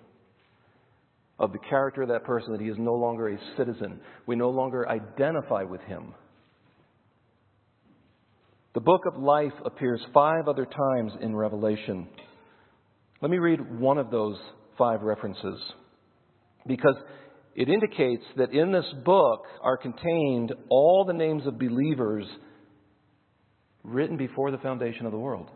of 1.37 1.51
the 1.51 1.59
character 1.69 2.01
of 2.01 2.09
that 2.09 2.23
person, 2.23 2.53
that 2.53 2.61
he 2.61 2.69
is 2.69 2.77
no 2.79 2.93
longer 2.93 3.29
a 3.29 3.37
citizen. 3.57 3.99
We 4.25 4.35
no 4.35 4.49
longer 4.49 4.87
identify 4.87 5.63
with 5.63 5.81
him. 5.81 6.13
The 8.73 8.79
book 8.81 9.01
of 9.05 9.21
life 9.21 9.53
appears 9.65 10.01
five 10.13 10.47
other 10.47 10.65
times 10.65 11.13
in 11.21 11.35
Revelation. 11.35 12.07
Let 13.21 13.31
me 13.31 13.37
read 13.37 13.79
one 13.79 13.97
of 13.97 14.11
those 14.11 14.37
five 14.77 15.01
references 15.01 15.59
because 16.67 16.95
it 17.55 17.69
indicates 17.69 18.23
that 18.37 18.53
in 18.53 18.71
this 18.71 18.85
book 19.05 19.43
are 19.61 19.77
contained 19.77 20.53
all 20.69 21.05
the 21.05 21.13
names 21.13 21.47
of 21.47 21.57
believers 21.57 22.25
written 23.83 24.17
before 24.17 24.51
the 24.51 24.57
foundation 24.57 25.05
of 25.05 25.11
the 25.11 25.17
world. 25.17 25.49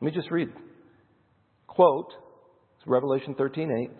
Let 0.00 0.12
me 0.12 0.20
just 0.20 0.30
read. 0.30 0.48
Quote, 1.66 2.12
Revelation 2.86 3.34
13:8, 3.34 3.90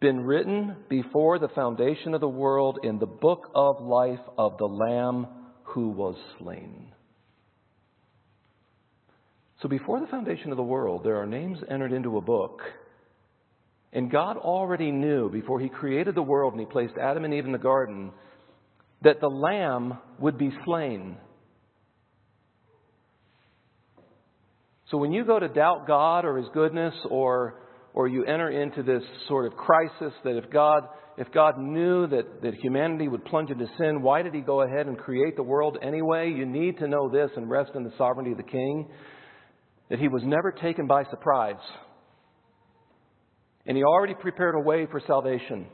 been 0.00 0.20
written 0.20 0.76
before 0.90 1.38
the 1.38 1.48
foundation 1.48 2.12
of 2.12 2.20
the 2.20 2.28
world 2.28 2.78
in 2.82 2.98
the 2.98 3.06
book 3.06 3.50
of 3.54 3.80
life 3.80 4.20
of 4.36 4.58
the 4.58 4.66
Lamb 4.66 5.26
who 5.62 5.90
was 5.90 6.16
slain. 6.38 6.93
So 9.64 9.68
before 9.70 9.98
the 9.98 10.06
foundation 10.08 10.50
of 10.50 10.58
the 10.58 10.62
world, 10.62 11.04
there 11.04 11.16
are 11.16 11.24
names 11.24 11.56
entered 11.70 11.90
into 11.90 12.18
a 12.18 12.20
book. 12.20 12.60
And 13.94 14.10
God 14.10 14.36
already 14.36 14.90
knew 14.90 15.30
before 15.30 15.58
He 15.58 15.70
created 15.70 16.14
the 16.14 16.22
world 16.22 16.52
and 16.52 16.60
He 16.60 16.66
placed 16.66 16.92
Adam 17.00 17.24
and 17.24 17.32
Eve 17.32 17.46
in 17.46 17.52
the 17.52 17.56
garden 17.56 18.12
that 19.00 19.22
the 19.22 19.26
Lamb 19.26 19.96
would 20.18 20.36
be 20.36 20.50
slain. 20.66 21.16
So 24.90 24.98
when 24.98 25.12
you 25.12 25.24
go 25.24 25.38
to 25.38 25.48
doubt 25.48 25.86
God 25.86 26.26
or 26.26 26.36
His 26.36 26.48
goodness 26.52 26.92
or 27.08 27.62
or 27.94 28.06
you 28.06 28.22
enter 28.24 28.50
into 28.50 28.82
this 28.82 29.02
sort 29.28 29.46
of 29.46 29.56
crisis 29.56 30.12
that 30.24 30.36
if 30.36 30.50
God 30.50 30.82
if 31.16 31.32
God 31.32 31.58
knew 31.58 32.06
that, 32.08 32.42
that 32.42 32.52
humanity 32.54 33.08
would 33.08 33.24
plunge 33.24 33.48
into 33.48 33.66
sin, 33.78 34.02
why 34.02 34.20
did 34.20 34.34
he 34.34 34.40
go 34.42 34.60
ahead 34.60 34.88
and 34.88 34.98
create 34.98 35.36
the 35.36 35.42
world 35.42 35.78
anyway? 35.80 36.28
You 36.28 36.44
need 36.44 36.76
to 36.80 36.88
know 36.88 37.08
this 37.08 37.30
and 37.36 37.48
rest 37.48 37.70
in 37.76 37.84
the 37.84 37.92
sovereignty 37.96 38.32
of 38.32 38.36
the 38.36 38.42
king 38.42 38.88
that 39.90 39.98
he 39.98 40.08
was 40.08 40.22
never 40.24 40.52
taken 40.52 40.86
by 40.86 41.04
surprise. 41.04 41.60
And 43.66 43.76
he 43.76 43.82
already 43.82 44.14
prepared 44.14 44.54
a 44.54 44.60
way 44.60 44.86
for 44.90 45.00
salvation. 45.06 45.66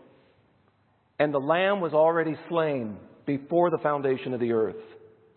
And 1.18 1.34
the 1.34 1.38
lamb 1.38 1.80
was 1.80 1.92
already 1.92 2.34
slain 2.48 2.96
before 3.26 3.70
the 3.70 3.78
foundation 3.78 4.32
of 4.34 4.40
the 4.40 4.52
earth. 4.52 4.76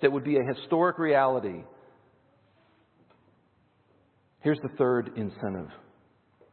That 0.01 0.11
would 0.11 0.23
be 0.23 0.37
a 0.37 0.53
historic 0.55 0.97
reality. 0.97 1.63
Here's 4.41 4.59
the 4.61 4.69
third 4.77 5.11
incentive. 5.15 5.69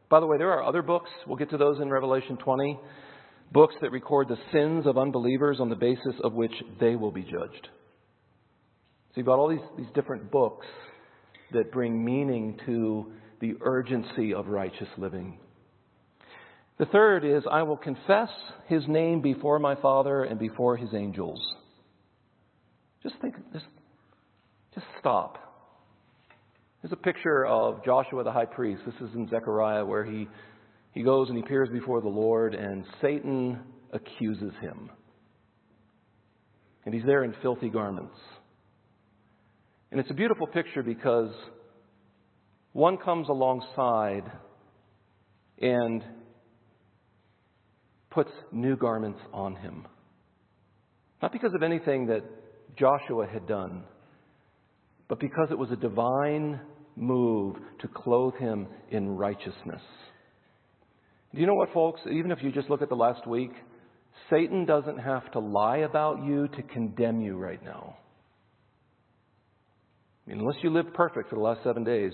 By 0.09 0.19
the 0.19 0.27
way, 0.27 0.37
there 0.37 0.51
are 0.51 0.63
other 0.63 0.81
books. 0.81 1.09
We'll 1.27 1.37
get 1.37 1.49
to 1.51 1.57
those 1.57 1.79
in 1.81 1.89
Revelation 1.89 2.37
20 2.37 2.79
books 3.51 3.75
that 3.81 3.91
record 3.91 4.29
the 4.29 4.37
sins 4.51 4.85
of 4.87 4.97
unbelievers 4.97 5.57
on 5.59 5.69
the 5.69 5.75
basis 5.75 6.15
of 6.23 6.33
which 6.33 6.53
they 6.79 6.95
will 6.95 7.11
be 7.11 7.23
judged. 7.23 7.67
So 9.09 9.17
you've 9.17 9.25
got 9.25 9.39
all 9.39 9.49
these, 9.49 9.59
these 9.77 9.93
different 9.93 10.31
books 10.31 10.65
that 11.53 11.71
bring 11.71 12.03
meaning 12.03 12.59
to 12.65 13.11
the 13.39 13.55
urgency 13.61 14.33
of 14.33 14.47
righteous 14.47 14.87
living. 14.97 15.39
The 16.77 16.85
third 16.85 17.25
is, 17.25 17.43
I 17.49 17.63
will 17.63 17.77
confess 17.77 18.29
his 18.67 18.87
name 18.87 19.21
before 19.21 19.59
my 19.59 19.75
Father 19.75 20.23
and 20.23 20.39
before 20.39 20.77
his 20.77 20.93
angels. 20.93 21.39
Just 23.03 23.15
think, 23.21 23.35
just, 23.53 23.65
just 24.73 24.85
stop. 24.99 25.37
There's 26.81 26.91
a 26.91 26.97
picture 26.97 27.45
of 27.45 27.83
Joshua 27.85 28.23
the 28.23 28.31
high 28.31 28.45
priest. 28.45 28.81
This 28.85 28.95
is 28.95 29.15
in 29.15 29.29
Zechariah 29.29 29.85
where 29.85 30.03
he 30.03 30.27
he 30.93 31.03
goes 31.03 31.29
and 31.29 31.37
he 31.37 31.43
appears 31.43 31.69
before 31.69 32.01
the 32.01 32.09
Lord, 32.09 32.53
and 32.53 32.85
Satan 33.01 33.59
accuses 33.93 34.53
him. 34.59 34.89
And 36.85 36.93
he's 36.93 37.05
there 37.05 37.23
in 37.23 37.33
filthy 37.41 37.69
garments. 37.69 38.17
And 39.91 39.99
it's 39.99 40.09
a 40.09 40.13
beautiful 40.13 40.47
picture 40.47 40.83
because 40.83 41.31
one 42.71 42.97
comes 42.97 43.27
alongside 43.27 44.23
and 45.61 46.03
puts 48.09 48.31
new 48.51 48.77
garments 48.77 49.19
on 49.33 49.55
him. 49.55 49.85
Not 51.21 51.33
because 51.33 51.53
of 51.53 51.61
anything 51.61 52.07
that 52.07 52.21
Joshua 52.77 53.27
had 53.27 53.47
done, 53.47 53.83
but 55.09 55.19
because 55.19 55.49
it 55.51 55.57
was 55.57 55.69
a 55.71 55.75
divine 55.75 56.61
move 56.95 57.57
to 57.79 57.87
clothe 57.89 58.35
him 58.35 58.67
in 58.89 59.09
righteousness. 59.09 59.81
Do 61.33 61.39
you 61.39 61.47
know 61.47 61.55
what, 61.55 61.73
folks? 61.73 62.01
Even 62.11 62.31
if 62.31 62.39
you 62.41 62.51
just 62.51 62.69
look 62.69 62.81
at 62.81 62.89
the 62.89 62.95
last 62.95 63.27
week, 63.27 63.51
Satan 64.29 64.65
doesn't 64.65 64.97
have 64.97 65.29
to 65.33 65.39
lie 65.39 65.79
about 65.79 66.23
you 66.23 66.47
to 66.47 66.61
condemn 66.63 67.19
you 67.21 67.37
right 67.37 67.63
now. 67.63 67.97
I 70.25 70.29
mean, 70.29 70.39
unless 70.39 70.57
you 70.61 70.69
live 70.69 70.93
perfect 70.93 71.29
for 71.29 71.35
the 71.35 71.41
last 71.41 71.63
seven 71.63 71.83
days. 71.83 72.13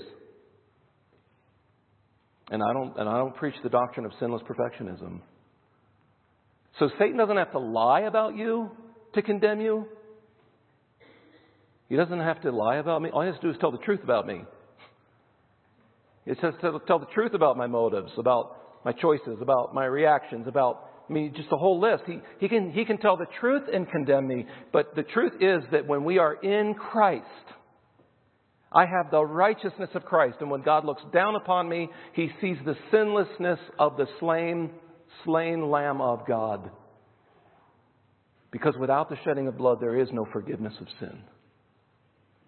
And 2.50 2.64
I 2.64 2.74
don't 2.74 2.98
and 2.98 3.10
I 3.10 3.18
don't 3.18 3.36
preach 3.36 3.56
the 3.64 3.70
doctrine 3.70 4.06
of 4.06 4.14
sinless 4.20 4.42
perfectionism. 4.44 5.20
So 6.80 6.90
Satan 7.00 7.18
doesn't 7.18 7.38
have 7.38 7.52
to 7.52 7.60
lie 7.60 8.02
about 8.02 8.38
you 8.38 8.70
to 9.14 9.22
condemn 9.22 9.60
you. 9.60 9.86
He 11.90 11.96
doesn't 11.96 12.20
have 12.20 12.42
to 12.42 12.52
lie 12.52 12.78
about 12.78 13.02
me. 13.02 13.10
All 13.10 13.22
he 13.22 13.28
has 13.28 13.36
to 13.38 13.42
do 13.42 13.50
is 13.50 13.58
tell 13.60 13.72
the 13.72 13.78
truth 13.80 14.02
about 14.04 14.28
me. 14.28 14.42
He 16.26 16.32
has 16.32 16.54
to 16.62 16.80
tell 16.88 17.00
the 17.00 17.06
truth 17.14 17.34
about 17.34 17.58
my 17.58 17.68
motives, 17.68 18.12
about 18.18 18.58
my 18.84 18.92
choices, 18.92 19.38
about 19.42 19.74
my 19.74 19.86
reactions, 19.86 20.48
about 20.48 20.88
I 21.10 21.14
mean, 21.14 21.34
just 21.36 21.48
a 21.52 21.58
whole 21.58 21.80
list. 21.80 22.04
He, 22.06 22.20
he, 22.40 22.50
can, 22.50 22.72
he 22.72 22.84
can 22.84 22.98
tell 22.98 23.16
the 23.16 23.28
truth 23.40 23.64
and 23.74 23.90
condemn 23.90 24.28
me. 24.28 24.46
But 24.74 24.94
the 24.96 25.04
truth 25.04 25.34
is 25.40 25.64
that 25.72 25.88
when 25.88 26.04
we 26.04 26.18
are 26.18 26.34
in 26.34 26.74
Christ, 26.74 27.24
I 28.72 28.86
have 28.86 29.12
the 29.12 29.24
righteousness 29.24 29.90
of 29.94 30.04
Christ. 30.04 30.38
And 30.42 30.52
when 30.52 30.62
God 30.62 30.86
looks 30.86 31.04
down 31.14 31.36
upon 31.36 31.70
me, 31.70 31.90
he 32.14 32.30
sees 32.42 32.58
the 32.66 32.76
sinlessness 32.92 33.60
of 33.80 33.98
the 33.98 34.08
slain, 34.20 34.72
slain 35.24 35.70
Lamb 35.70 36.02
of 36.02 36.28
God. 36.28 36.70
Because 38.52 38.76
without 38.80 39.10
the 39.10 39.18
shedding 39.24 39.48
of 39.48 39.58
blood, 39.58 39.80
there 39.80 40.00
is 40.00 40.10
no 40.12 40.26
forgiveness 40.32 40.74
of 40.82 40.88
sin. 41.00 41.22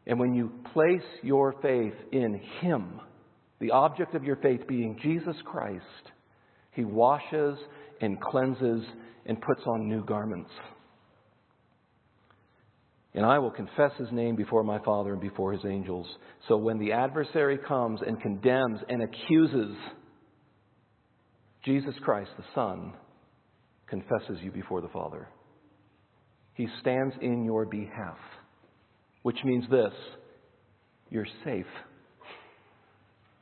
And 0.08 0.20
when 0.20 0.34
you 0.34 0.52
place 0.74 1.06
your 1.22 1.54
faith 1.62 1.94
in 2.12 2.42
Him, 2.62 3.00
the 3.60 3.72
object 3.72 4.16
of 4.16 4.24
your 4.24 4.38
faith 4.38 4.62
being 4.68 4.98
Jesus 5.02 5.36
Christ, 5.46 5.84
He 6.72 6.84
washes 6.84 7.58
and 8.02 8.20
cleanses 8.20 8.84
and 9.26 9.40
puts 9.42 9.62
on 9.68 9.88
new 9.88 10.04
garments. 10.04 10.50
And 13.20 13.26
I 13.26 13.38
will 13.38 13.52
confess 13.52 13.92
his 13.98 14.08
name 14.14 14.38
before 14.38 14.64
my 14.64 14.80
Father 14.80 15.12
and 15.12 15.20
before 15.20 15.52
his 15.52 15.66
angels. 15.66 16.08
So 16.48 16.56
when 16.56 16.80
the 16.80 16.94
adversary 16.94 17.58
comes 17.58 18.00
and 18.08 18.18
condemns 18.22 18.80
and 18.88 19.02
accuses, 19.04 19.76
Jesus 21.66 21.96
Christ, 22.02 22.30
the 22.38 22.46
Son, 22.56 22.94
confesses 23.90 24.38
you 24.42 24.52
before 24.52 24.80
the 24.80 24.88
Father. 24.88 25.28
He 26.54 26.66
stands 26.80 27.14
in 27.22 27.44
your 27.44 27.66
behalf, 27.66 28.16
which 29.24 29.44
means 29.44 29.66
this 29.70 29.92
you're 31.10 31.28
safe. 31.44 31.66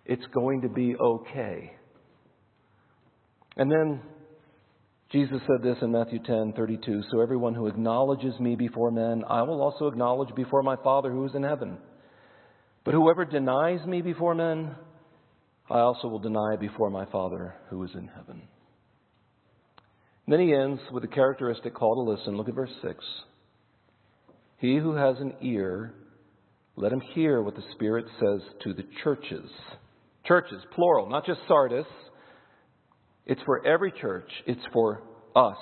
It's 0.07 0.25
going 0.33 0.61
to 0.61 0.69
be 0.69 0.95
okay. 0.95 1.71
And 3.57 3.69
then 3.69 4.01
Jesus 5.09 5.41
said 5.47 5.61
this 5.63 5.77
in 5.81 5.91
Matthew 5.93 6.19
10:32, 6.19 7.01
"So 7.03 7.21
everyone 7.21 7.53
who 7.53 7.67
acknowledges 7.67 8.37
me 8.41 8.57
before 8.57 8.91
men, 8.91 9.23
I 9.29 9.41
will 9.43 9.61
also 9.61 9.87
acknowledge 9.87 10.35
before 10.35 10.63
my 10.63 10.75
Father 10.75 11.09
who 11.09 11.23
is 11.23 11.33
in 11.33 11.43
heaven. 11.43 11.77
But 12.83 12.93
whoever 12.93 13.23
denies 13.23 13.85
me 13.85 14.01
before 14.01 14.35
men, 14.35 14.75
I 15.69 15.79
also 15.79 16.09
will 16.09 16.19
deny 16.19 16.57
before 16.57 16.89
my 16.89 17.05
Father 17.05 17.55
who 17.69 17.81
is 17.83 17.95
in 17.95 18.07
heaven." 18.07 18.49
Then 20.27 20.41
he 20.41 20.53
ends 20.53 20.81
with 20.91 21.05
a 21.05 21.07
characteristic 21.07 21.73
call 21.73 21.95
to 21.95 22.01
listen. 22.01 22.35
Look 22.35 22.49
at 22.49 22.55
verse 22.55 22.75
6. 22.81 23.23
He 24.57 24.75
who 24.75 24.91
has 24.91 25.21
an 25.21 25.37
ear, 25.39 25.93
let 26.75 26.91
him 26.91 26.99
hear 26.99 27.41
what 27.41 27.55
the 27.55 27.61
Spirit 27.73 28.09
says 28.19 28.41
to 28.59 28.73
the 28.73 28.83
churches. 29.03 29.49
Churches, 30.25 30.65
plural, 30.71 31.07
not 31.07 31.25
just 31.25 31.39
Sardis 31.47 31.87
it's 33.27 33.41
for 33.45 33.65
every 33.65 33.91
church, 33.91 34.29
it's 34.45 34.61
for 34.73 35.03
us. 35.35 35.57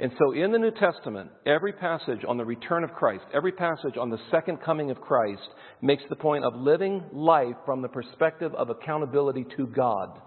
And 0.00 0.10
so 0.18 0.32
in 0.32 0.50
the 0.50 0.58
New 0.58 0.72
Testament, 0.72 1.30
every 1.46 1.72
passage 1.72 2.20
on 2.26 2.36
the 2.36 2.44
return 2.44 2.82
of 2.82 2.90
Christ, 2.92 3.24
every 3.32 3.52
passage 3.52 3.96
on 3.96 4.10
the 4.10 4.18
second 4.32 4.58
coming 4.64 4.90
of 4.90 5.00
Christ 5.00 5.48
makes 5.80 6.02
the 6.10 6.16
point 6.16 6.44
of 6.44 6.54
living 6.56 7.04
life 7.12 7.54
from 7.64 7.82
the 7.82 7.88
perspective 7.88 8.52
of 8.54 8.68
accountability 8.68 9.46
to 9.56 9.66
God. 9.68 10.20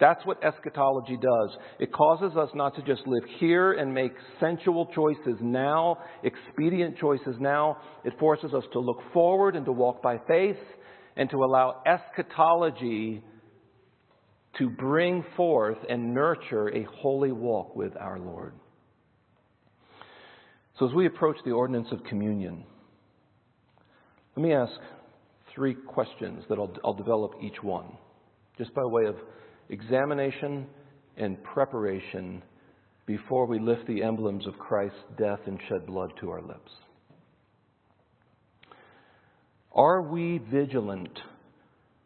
That's 0.00 0.24
what 0.26 0.44
eschatology 0.44 1.16
does. 1.16 1.56
It 1.78 1.92
causes 1.92 2.36
us 2.36 2.50
not 2.54 2.74
to 2.76 2.82
just 2.82 3.06
live 3.06 3.22
here 3.38 3.72
and 3.72 3.94
make 3.94 4.12
sensual 4.40 4.86
choices 4.94 5.38
now, 5.40 5.98
expedient 6.22 6.98
choices 6.98 7.36
now. 7.38 7.78
It 8.04 8.12
forces 8.18 8.52
us 8.52 8.64
to 8.72 8.80
look 8.80 8.98
forward 9.14 9.56
and 9.56 9.64
to 9.64 9.72
walk 9.72 10.02
by 10.02 10.18
faith 10.28 10.58
and 11.16 11.30
to 11.30 11.36
allow 11.36 11.80
eschatology 11.86 13.22
to 14.58 14.70
bring 14.70 15.24
forth 15.36 15.78
and 15.88 16.14
nurture 16.14 16.68
a 16.68 16.84
holy 17.00 17.32
walk 17.32 17.74
with 17.74 17.96
our 17.96 18.18
Lord. 18.18 18.54
So, 20.78 20.88
as 20.88 20.94
we 20.94 21.06
approach 21.06 21.36
the 21.44 21.52
ordinance 21.52 21.88
of 21.92 22.02
communion, 22.04 22.64
let 24.36 24.42
me 24.42 24.52
ask 24.52 24.72
three 25.54 25.74
questions 25.74 26.44
that 26.48 26.58
I'll, 26.58 26.72
I'll 26.84 26.94
develop 26.94 27.34
each 27.40 27.62
one, 27.62 27.86
just 28.58 28.74
by 28.74 28.84
way 28.84 29.06
of 29.06 29.16
examination 29.68 30.66
and 31.16 31.42
preparation 31.44 32.42
before 33.06 33.46
we 33.46 33.60
lift 33.60 33.86
the 33.86 34.02
emblems 34.02 34.46
of 34.46 34.58
Christ's 34.58 34.98
death 35.16 35.40
and 35.46 35.60
shed 35.68 35.86
blood 35.86 36.12
to 36.20 36.30
our 36.30 36.42
lips. 36.42 36.72
Are 39.72 40.02
we 40.02 40.38
vigilant 40.38 41.18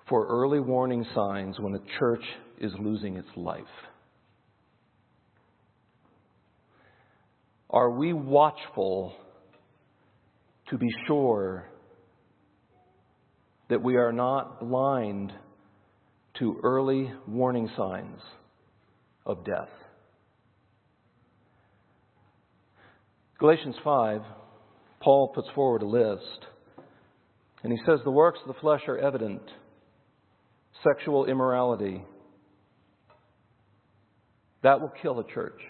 for 0.08 0.26
early 0.26 0.60
warning 0.60 1.04
signs 1.14 1.58
when 1.58 1.74
a 1.74 1.98
church 1.98 2.22
is 2.60 2.72
losing 2.80 3.16
its 3.16 3.28
life? 3.36 3.62
Are 7.70 7.90
we 7.90 8.12
watchful 8.12 9.14
to 10.70 10.78
be 10.78 10.88
sure 11.06 11.68
that 13.68 13.82
we 13.82 13.96
are 13.96 14.12
not 14.12 14.60
blind 14.60 15.32
to 16.38 16.58
early 16.62 17.12
warning 17.26 17.68
signs 17.76 18.20
of 19.26 19.44
death? 19.44 19.68
Galatians 23.38 23.76
5, 23.84 24.22
Paul 25.00 25.28
puts 25.28 25.48
forward 25.54 25.82
a 25.82 25.86
list, 25.86 26.46
and 27.62 27.72
he 27.72 27.78
says, 27.86 28.00
The 28.04 28.10
works 28.10 28.40
of 28.44 28.52
the 28.52 28.60
flesh 28.60 28.80
are 28.88 28.98
evident 28.98 29.42
sexual 30.84 31.26
immorality. 31.26 32.04
That 34.62 34.80
will 34.80 34.92
kill 35.02 35.20
a 35.20 35.24
church. 35.24 35.60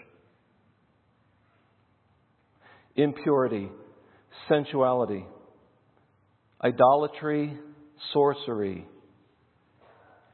Impurity, 2.95 3.69
sensuality, 4.49 5.25
idolatry, 6.63 7.57
sorcery, 8.13 8.85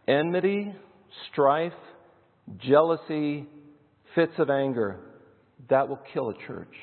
enmity, 0.07 0.73
strife, 1.31 1.73
jealousy, 2.57 3.45
fits 4.15 4.33
of 4.37 4.49
anger. 4.49 4.99
That 5.69 5.89
will 5.89 5.99
kill 6.13 6.29
a 6.29 6.47
church. 6.47 6.73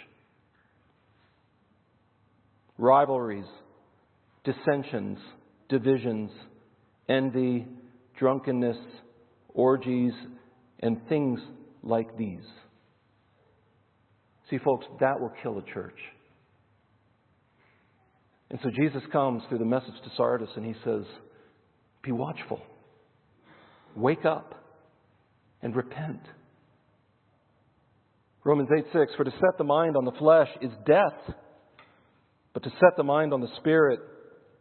Rivalries, 2.78 3.46
dissensions, 4.44 5.18
divisions, 5.68 6.31
envy, 7.09 7.66
drunkenness, 8.22 8.76
orgies, 9.48 10.12
and 10.78 10.96
things 11.08 11.40
like 11.82 12.16
these. 12.16 12.44
See, 14.48 14.58
folks, 14.58 14.87
that 15.00 15.20
will 15.20 15.32
kill 15.42 15.58
a 15.58 15.74
church. 15.74 15.98
And 18.48 18.61
so 18.62 18.70
Jesus 18.70 19.02
comes 19.11 19.42
through 19.48 19.58
the 19.58 19.64
message 19.64 19.94
to 20.04 20.11
Sardis 20.16 20.50
and 20.54 20.64
he 20.64 20.74
says, 20.85 21.02
Be 22.04 22.12
watchful, 22.12 22.61
wake 23.96 24.24
up, 24.24 24.54
and 25.61 25.74
repent. 25.74 26.20
Romans 28.44 28.68
8 28.76 28.85
6, 28.92 29.12
for 29.16 29.24
to 29.24 29.32
set 29.32 29.58
the 29.58 29.64
mind 29.64 29.96
on 29.96 30.04
the 30.04 30.12
flesh 30.12 30.48
is 30.61 30.70
death, 30.87 31.35
but 32.54 32.62
to 32.62 32.70
set 32.70 32.96
the 32.96 33.02
mind 33.02 33.35
on 33.35 33.40
the 33.40 33.50
spirit 33.56 33.98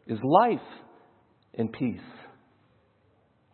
is 0.07 0.17
life 0.23 0.59
and 1.53 1.71
peace. 1.71 1.99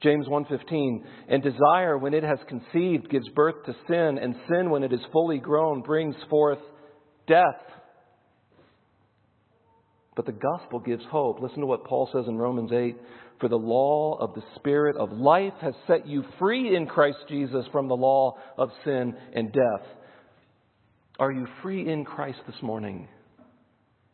James 0.01 0.27
1:15 0.27 1.03
and 1.27 1.41
desire 1.41 1.97
when 1.97 2.13
it 2.13 2.23
has 2.23 2.39
conceived 2.47 3.09
gives 3.09 3.27
birth 3.29 3.63
to 3.65 3.75
sin 3.87 4.17
and 4.17 4.35
sin 4.47 4.69
when 4.69 4.83
it 4.83 4.93
is 4.93 5.03
fully 5.11 5.39
grown 5.39 5.81
brings 5.81 6.15
forth 6.29 6.59
death. 7.27 7.61
But 10.15 10.25
the 10.25 10.31
gospel 10.31 10.79
gives 10.79 11.03
hope. 11.05 11.39
Listen 11.39 11.59
to 11.59 11.67
what 11.67 11.83
Paul 11.83 12.09
says 12.11 12.25
in 12.27 12.37
Romans 12.37 12.71
8 12.71 12.95
for 13.39 13.47
the 13.49 13.55
law 13.55 14.17
of 14.19 14.33
the 14.33 14.41
spirit 14.55 14.97
of 14.97 15.11
life 15.11 15.53
has 15.61 15.73
set 15.85 16.07
you 16.07 16.23
free 16.39 16.75
in 16.75 16.87
Christ 16.87 17.19
Jesus 17.29 17.65
from 17.71 17.87
the 17.87 17.95
law 17.95 18.35
of 18.57 18.69
sin 18.83 19.15
and 19.33 19.51
death. 19.51 19.87
Are 21.19 21.31
you 21.31 21.47
free 21.61 21.87
in 21.91 22.03
Christ 22.03 22.39
this 22.47 22.61
morning? 22.61 23.07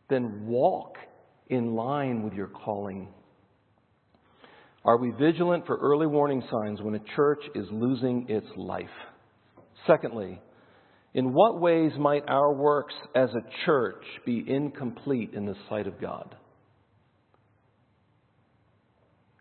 Then 0.08 0.46
walk 0.46 0.96
in 1.48 1.74
line 1.74 2.22
with 2.22 2.34
your 2.34 2.48
calling. 2.48 3.08
Are 4.84 4.98
we 4.98 5.10
vigilant 5.10 5.66
for 5.66 5.76
early 5.76 6.06
warning 6.06 6.42
signs 6.50 6.82
when 6.82 6.94
a 6.94 7.16
church 7.16 7.42
is 7.54 7.66
losing 7.70 8.26
its 8.28 8.46
life? 8.56 8.84
Secondly, 9.86 10.40
in 11.14 11.32
what 11.32 11.60
ways 11.60 11.92
might 11.98 12.24
our 12.28 12.52
works 12.52 12.94
as 13.14 13.30
a 13.30 13.64
church 13.64 14.02
be 14.26 14.44
incomplete 14.46 15.30
in 15.32 15.46
the 15.46 15.54
sight 15.70 15.86
of 15.86 16.00
God? 16.00 16.34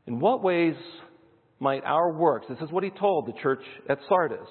In 0.07 0.19
what 0.19 0.43
ways 0.43 0.75
might 1.59 1.83
our 1.83 2.13
works, 2.13 2.45
this 2.47 2.59
is 2.59 2.71
what 2.71 2.83
he 2.83 2.91
told 2.91 3.27
the 3.27 3.41
church 3.41 3.63
at 3.89 3.99
Sardis, 4.07 4.47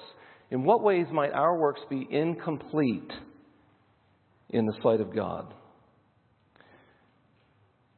In 0.51 0.63
what 0.63 0.83
ways 0.83 1.07
might 1.11 1.31
our 1.31 1.57
works 1.57 1.81
be 1.89 2.07
incomplete 2.09 3.11
in 4.49 4.65
the 4.65 4.73
sight 4.83 5.01
of 5.01 5.15
God? 5.15 5.53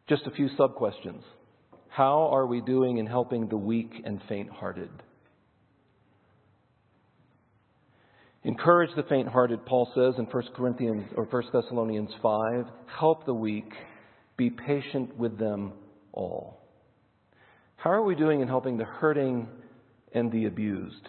Just 0.07 0.27
a 0.27 0.31
few 0.31 0.49
sub 0.55 0.75
questions. 0.75 1.23
How 1.95 2.27
are 2.29 2.45
we 2.45 2.59
doing 2.59 2.97
in 2.97 3.05
helping 3.05 3.47
the 3.47 3.55
weak 3.55 3.89
and 4.03 4.19
faint 4.27 4.49
hearted? 4.49 4.89
Encourage 8.43 8.89
the 8.97 9.03
faint 9.03 9.29
hearted, 9.29 9.65
Paul 9.65 9.89
says 9.95 10.15
in 10.17 10.25
1 10.25 10.43
Corinthians 10.57 11.05
or 11.15 11.23
1 11.23 11.43
Thessalonians 11.53 12.09
5. 12.21 12.65
Help 12.99 13.25
the 13.25 13.33
weak. 13.33 13.71
Be 14.35 14.49
patient 14.49 15.17
with 15.17 15.39
them 15.39 15.71
all. 16.11 16.59
How 17.77 17.91
are 17.91 18.03
we 18.03 18.15
doing 18.15 18.41
in 18.41 18.49
helping 18.49 18.77
the 18.77 18.83
hurting 18.83 19.47
and 20.13 20.29
the 20.33 20.47
abused? 20.47 21.07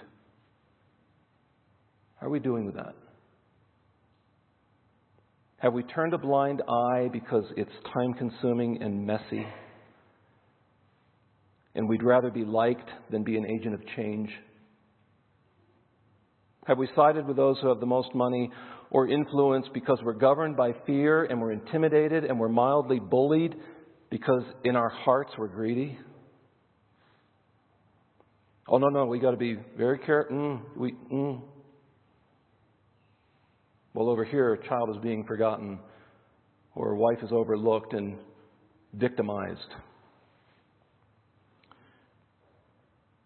How 2.21 2.29
are 2.29 2.31
we 2.31 2.39
doing 2.39 2.65
with 2.65 2.77
that? 2.77 2.95
Have 5.59 5.73
we 5.73 5.83
turned 5.83 6.15
a 6.15 6.19
blind 6.19 6.63
eye 6.69 7.09
because 7.13 7.45
it's 7.57 7.73
time 7.93 8.15
consuming 8.15 8.81
and 8.81 9.05
messy? 9.05 9.45
And 11.77 11.89
we'd 11.89 12.03
rather 12.03 12.31
be 12.31 12.45
liked 12.45 12.89
than 13.11 13.23
be 13.23 13.37
an 13.37 13.47
agent 13.47 13.75
of 13.75 13.81
change? 13.95 14.31
Have 16.67 16.79
we 16.79 16.89
sided 16.97 17.27
with 17.27 17.37
those 17.37 17.59
who 17.61 17.69
have 17.69 17.81
the 17.81 17.87
most 17.87 18.13
money 18.15 18.51
or 18.91 19.09
influence 19.09 19.67
because 19.73 19.99
we're 20.03 20.15
governed 20.15 20.57
by 20.57 20.73
fear 20.87 21.25
and 21.25 21.41
we're 21.41 21.53
intimidated 21.53 22.25
and 22.25 22.41
we're 22.41 22.49
mildly 22.49 22.99
bullied 22.99 23.55
because 24.11 24.43
in 24.65 24.75
our 24.75 24.89
hearts 24.89 25.31
we're 25.39 25.49
greedy? 25.49 25.97
Oh, 28.69 28.79
no, 28.79 28.89
no, 28.89 29.05
we 29.05 29.21
got 29.21 29.31
to 29.31 29.37
be 29.37 29.57
very 29.77 29.99
careful. 29.99 30.35
Mm, 30.37 30.61
we, 30.77 30.93
mm. 31.13 31.41
Well, 33.95 34.09
over 34.09 34.25
here, 34.25 34.55
a 34.55 34.69
child 34.69 34.91
is 34.91 34.97
being 35.03 35.25
forgotten 35.25 35.79
or 36.75 36.93
a 36.93 36.97
wife 36.97 37.19
is 37.23 37.31
overlooked 37.33 37.93
and 37.93 38.17
victimized. 38.95 39.73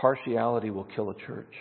Partiality 0.00 0.70
will 0.70 0.88
kill 0.96 1.10
a 1.10 1.14
church. 1.26 1.52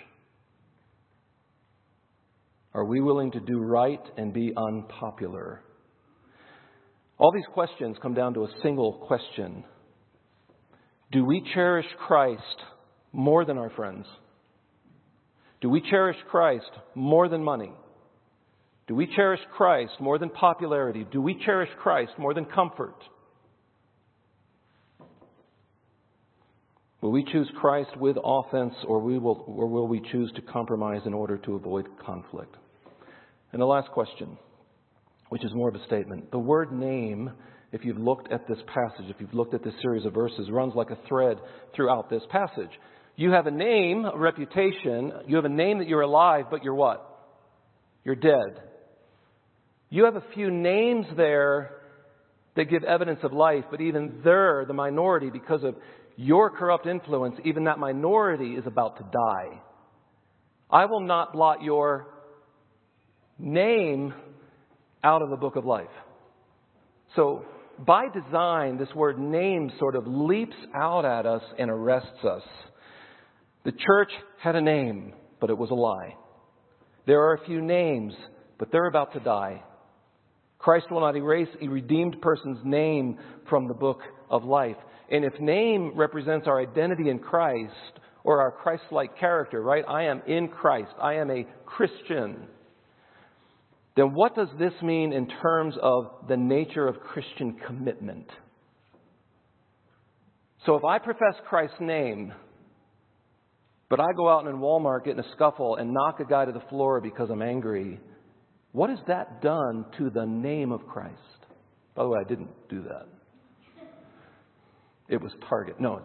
Are 2.73 2.86
we 2.86 3.02
willing 3.02 3.32
to 3.32 3.39
do 3.39 3.60
right 3.60 4.02
and 4.17 4.34
be 4.34 4.54
unpopular? 4.56 5.62
All 7.17 7.32
these 7.34 7.47
questions 7.54 7.97
come 8.02 8.13
down 8.13 8.34
to 8.36 8.43
a 8.43 8.49
single 8.63 8.93
question 9.08 9.63
Do 11.12 11.25
we 11.25 11.43
cherish 11.54 11.88
Christ 12.08 12.41
more 13.12 13.43
than 13.43 13.58
our 13.58 13.71
friends? 13.71 14.06
Do 15.62 15.69
we 15.69 15.82
cherish 15.82 16.17
Christ 16.30 16.69
more 16.95 17.28
than 17.28 17.43
money? 17.43 17.73
Do 18.88 18.95
we 18.95 19.13
cherish 19.15 19.41
Christ 19.58 19.91
more 19.99 20.17
than 20.17 20.30
popularity? 20.30 21.06
Do 21.12 21.21
we 21.21 21.36
cherish 21.45 21.69
Christ 21.82 22.13
more 22.17 22.34
than 22.34 22.45
comfort? 22.45 22.95
Will 27.02 27.12
we 27.12 27.24
choose 27.24 27.50
Christ 27.60 27.96
with 27.98 28.18
offense 28.24 28.74
or, 28.86 29.00
we 29.00 29.18
will, 29.18 29.44
or 29.48 29.68
will 29.68 29.88
we 29.88 30.02
choose 30.12 30.32
to 30.36 30.42
compromise 30.42 31.02
in 31.06 31.14
order 31.14 31.38
to 31.38 31.56
avoid 31.56 31.88
conflict? 32.06 32.56
And 33.54 33.62
the 33.62 33.66
last 33.66 33.90
question, 33.92 34.38
which 35.30 35.46
is 35.46 35.54
more 35.54 35.70
of 35.70 35.76
a 35.76 35.86
statement. 35.86 36.30
The 36.32 36.40
word 36.40 36.72
name, 36.74 37.32
if 37.72 37.86
you've 37.86 37.98
looked 37.98 38.32
at 38.32 38.48
this 38.48 38.60
passage, 38.68 39.10
if 39.10 39.16
you've 39.20 39.34
looked 39.34 39.54
at 39.54 39.64
this 39.64 39.74
series 39.82 40.06
of 40.06 40.14
verses, 40.14 40.50
runs 40.52 40.74
like 40.76 40.90
a 40.90 40.98
thread 41.08 41.38
throughout 41.76 42.10
this 42.10 42.24
passage. 42.30 42.72
You 43.16 43.32
have 43.32 43.48
a 43.48 43.52
name, 43.52 44.06
a 44.06 44.18
reputation. 44.18 45.12
You 45.28 45.38
have 45.38 45.46
a 45.46 45.50
name 45.50 45.80
that 45.80 45.88
you're 45.88 46.02
alive, 46.02 46.46
but 46.52 46.64
you're 46.64 46.76
what? 46.76 47.06
You're 48.04 48.16
dead. 48.16 48.62
You 49.90 50.06
have 50.06 50.16
a 50.16 50.24
few 50.34 50.52
names 50.52 51.06
there 51.16 51.76
that 52.56 52.66
give 52.66 52.84
evidence 52.84 53.20
of 53.24 53.32
life, 53.34 53.66
but 53.72 53.82
even 53.82 54.20
they're 54.24 54.66
the 54.66 54.74
minority 54.74 55.30
because 55.30 55.64
of 55.64 55.76
your 56.20 56.50
corrupt 56.50 56.86
influence. 56.86 57.36
Even 57.46 57.64
that 57.64 57.80
minority 57.80 58.56
is 58.56 58.68
about 58.68 58.98
to 58.98 59.04
die. 59.04 59.62
I 60.70 60.86
will 60.86 61.00
not 61.00 61.32
blot 61.32 61.64
your 61.64 62.08
name 63.38 64.14
out 65.02 65.22
of 65.22 65.30
the 65.30 65.38
book 65.38 65.56
of 65.56 65.64
life. 65.64 65.88
So, 67.16 67.46
by 67.88 68.08
design, 68.10 68.78
this 68.78 68.94
word 68.94 69.18
name 69.18 69.72
sort 69.80 69.96
of 69.96 70.08
leaps 70.08 70.58
out 70.76 71.06
at 71.06 71.26
us 71.26 71.42
and 71.58 71.72
arrests 71.72 72.26
us. 72.26 72.44
The 73.64 73.72
church 73.72 74.12
had 74.42 74.58
a 74.58 74.62
name, 74.62 75.14
but 75.40 75.50
it 75.50 75.58
was 75.58 75.72
a 75.72 75.76
lie. 75.76 76.16
There 77.08 77.22
are 77.22 77.36
a 77.36 77.46
few 77.46 77.62
names, 77.62 78.14
but 78.58 78.74
they're 78.74 78.88
about 78.88 79.14
to 79.14 79.22
die. 79.22 79.64
Christ 80.58 80.88
will 80.92 81.00
not 81.00 81.16
erase 81.16 81.48
a 81.62 81.70
redeemed 81.70 82.22
person's 82.22 82.60
name 82.66 83.18
from 83.50 83.70
the 83.70 83.74
book 83.74 84.02
of 84.30 84.44
life. 84.44 84.76
And 85.12 85.26
if 85.26 85.39
name 85.39 85.93
represents 85.95 86.48
our 86.48 86.62
identity 86.62 87.10
in 87.10 87.19
Christ 87.19 87.74
or 88.24 88.41
our 88.41 88.52
Christ 88.52 88.84
like 88.91 89.17
character, 89.17 89.62
right? 89.62 89.84
I 89.88 90.04
am 90.04 90.22
in 90.28 90.50
Christ. 90.50 90.91
I 91.02 91.15
am 91.15 91.32
a 91.32 91.45
Christian 91.65 92.48
then 94.00 94.13
what 94.13 94.34
does 94.34 94.48
this 94.58 94.72
mean 94.82 95.12
in 95.12 95.28
terms 95.28 95.76
of 95.82 96.06
the 96.30 96.38
nature 96.38 96.88
of 96.88 97.02
Christian 97.02 97.58
commitment? 97.67 98.30
So 100.65 100.76
if 100.76 100.86
I 100.86 101.00
profess 101.00 101.36
Christ's 101.50 101.82
name, 101.82 102.32
but 103.89 104.00
I 104.00 104.06
go 104.15 104.30
out 104.30 104.48
in 104.48 104.56
Walmart 104.56 105.04
get 105.04 105.15
in 105.15 105.19
a 105.19 105.32
scuffle 105.36 105.76
and 105.76 105.93
knock 105.93 106.22
a 106.22 106.24
guy 106.24 106.45
to 106.45 106.54
the 106.54 106.63
floor 106.69 107.02
because 107.02 107.30
I'm 107.30 107.41
angry, 107.41 108.00
what 108.72 108.89
has 108.89 109.00
that 109.08 109.41
done 109.41 109.84
to 109.98 110.10
the 110.10 110.26
name 110.26 110.72
of 110.72 110.88
Christ? 110.88 111.17
By 111.93 112.04
the 112.04 112.10
way, 112.10 112.19
I 112.26 112.30
didn't 112.30 112.52
do 112.69 112.84
that. 112.84 113.19
It 115.10 115.22
was 115.22 115.32
Target. 115.50 115.80
No. 115.80 116.02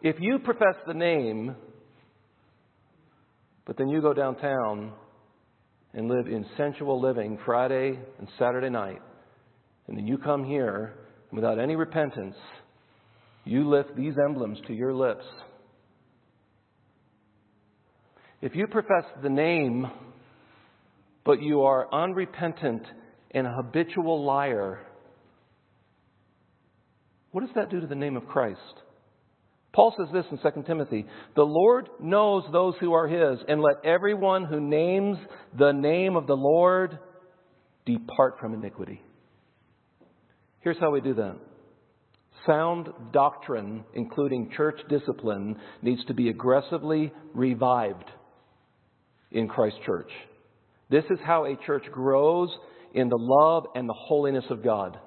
If 0.00 0.16
you 0.20 0.38
profess 0.38 0.76
the 0.86 0.94
name, 0.94 1.56
but 3.66 3.76
then 3.76 3.88
you 3.88 4.00
go 4.00 4.14
downtown 4.14 4.92
and 5.92 6.08
live 6.08 6.28
in 6.28 6.46
sensual 6.56 7.00
living 7.00 7.38
Friday 7.44 7.98
and 8.18 8.28
Saturday 8.38 8.70
night, 8.70 9.02
and 9.88 9.96
then 9.96 10.06
you 10.06 10.18
come 10.18 10.44
here 10.44 10.94
and 11.30 11.36
without 11.36 11.58
any 11.58 11.74
repentance, 11.74 12.36
you 13.44 13.68
lift 13.68 13.96
these 13.96 14.14
emblems 14.24 14.58
to 14.68 14.72
your 14.72 14.94
lips. 14.94 15.24
If 18.40 18.54
you 18.54 18.66
profess 18.68 19.04
the 19.22 19.30
name, 19.30 19.90
but 21.24 21.42
you 21.42 21.62
are 21.62 21.92
unrepentant 21.92 22.82
and 23.32 23.46
a 23.46 23.52
habitual 23.52 24.24
liar, 24.24 24.80
what 27.36 27.44
does 27.44 27.54
that 27.54 27.68
do 27.68 27.82
to 27.82 27.86
the 27.86 27.94
name 27.94 28.16
of 28.16 28.26
Christ? 28.26 28.58
Paul 29.74 29.94
says 29.98 30.08
this 30.10 30.24
in 30.30 30.38
2 30.38 30.62
Timothy 30.62 31.04
The 31.34 31.42
Lord 31.42 31.86
knows 32.00 32.44
those 32.50 32.72
who 32.80 32.94
are 32.94 33.06
his, 33.06 33.38
and 33.46 33.60
let 33.60 33.84
everyone 33.84 34.46
who 34.46 34.58
names 34.58 35.18
the 35.58 35.72
name 35.72 36.16
of 36.16 36.26
the 36.26 36.34
Lord 36.34 36.98
depart 37.84 38.36
from 38.40 38.54
iniquity. 38.54 39.02
Here's 40.60 40.78
how 40.78 40.90
we 40.90 41.02
do 41.02 41.12
that. 41.12 41.36
Sound 42.46 42.88
doctrine, 43.12 43.84
including 43.92 44.50
church 44.56 44.80
discipline, 44.88 45.56
needs 45.82 46.02
to 46.06 46.14
be 46.14 46.30
aggressively 46.30 47.12
revived 47.34 48.10
in 49.30 49.46
Christ 49.46 49.76
Church. 49.84 50.10
This 50.88 51.04
is 51.10 51.18
how 51.22 51.44
a 51.44 51.58
church 51.66 51.84
grows 51.92 52.48
in 52.94 53.10
the 53.10 53.18
love 53.20 53.66
and 53.74 53.86
the 53.86 53.92
holiness 53.94 54.46
of 54.48 54.64
God 54.64 54.98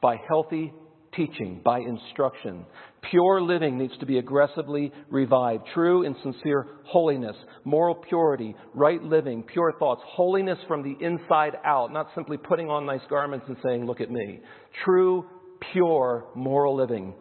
by 0.00 0.20
healthy 0.28 0.72
teaching, 1.16 1.60
by 1.64 1.80
instruction. 1.80 2.64
Pure 3.10 3.42
living 3.42 3.78
needs 3.78 3.96
to 3.98 4.06
be 4.06 4.18
aggressively 4.18 4.92
revived. 5.10 5.64
True 5.74 6.04
and 6.04 6.14
sincere 6.22 6.66
holiness, 6.84 7.36
moral 7.64 7.94
purity, 7.94 8.54
right 8.74 9.02
living, 9.02 9.42
pure 9.42 9.72
thoughts, 9.78 10.02
holiness 10.06 10.58
from 10.68 10.82
the 10.82 10.96
inside 11.04 11.54
out, 11.64 11.92
not 11.92 12.08
simply 12.14 12.36
putting 12.36 12.68
on 12.68 12.84
nice 12.84 13.00
garments 13.08 13.46
and 13.48 13.56
saying, 13.64 13.86
Look 13.86 14.00
at 14.00 14.10
me. 14.10 14.40
True, 14.84 15.26
pure, 15.72 16.26
moral 16.34 16.76
living. 16.76 17.14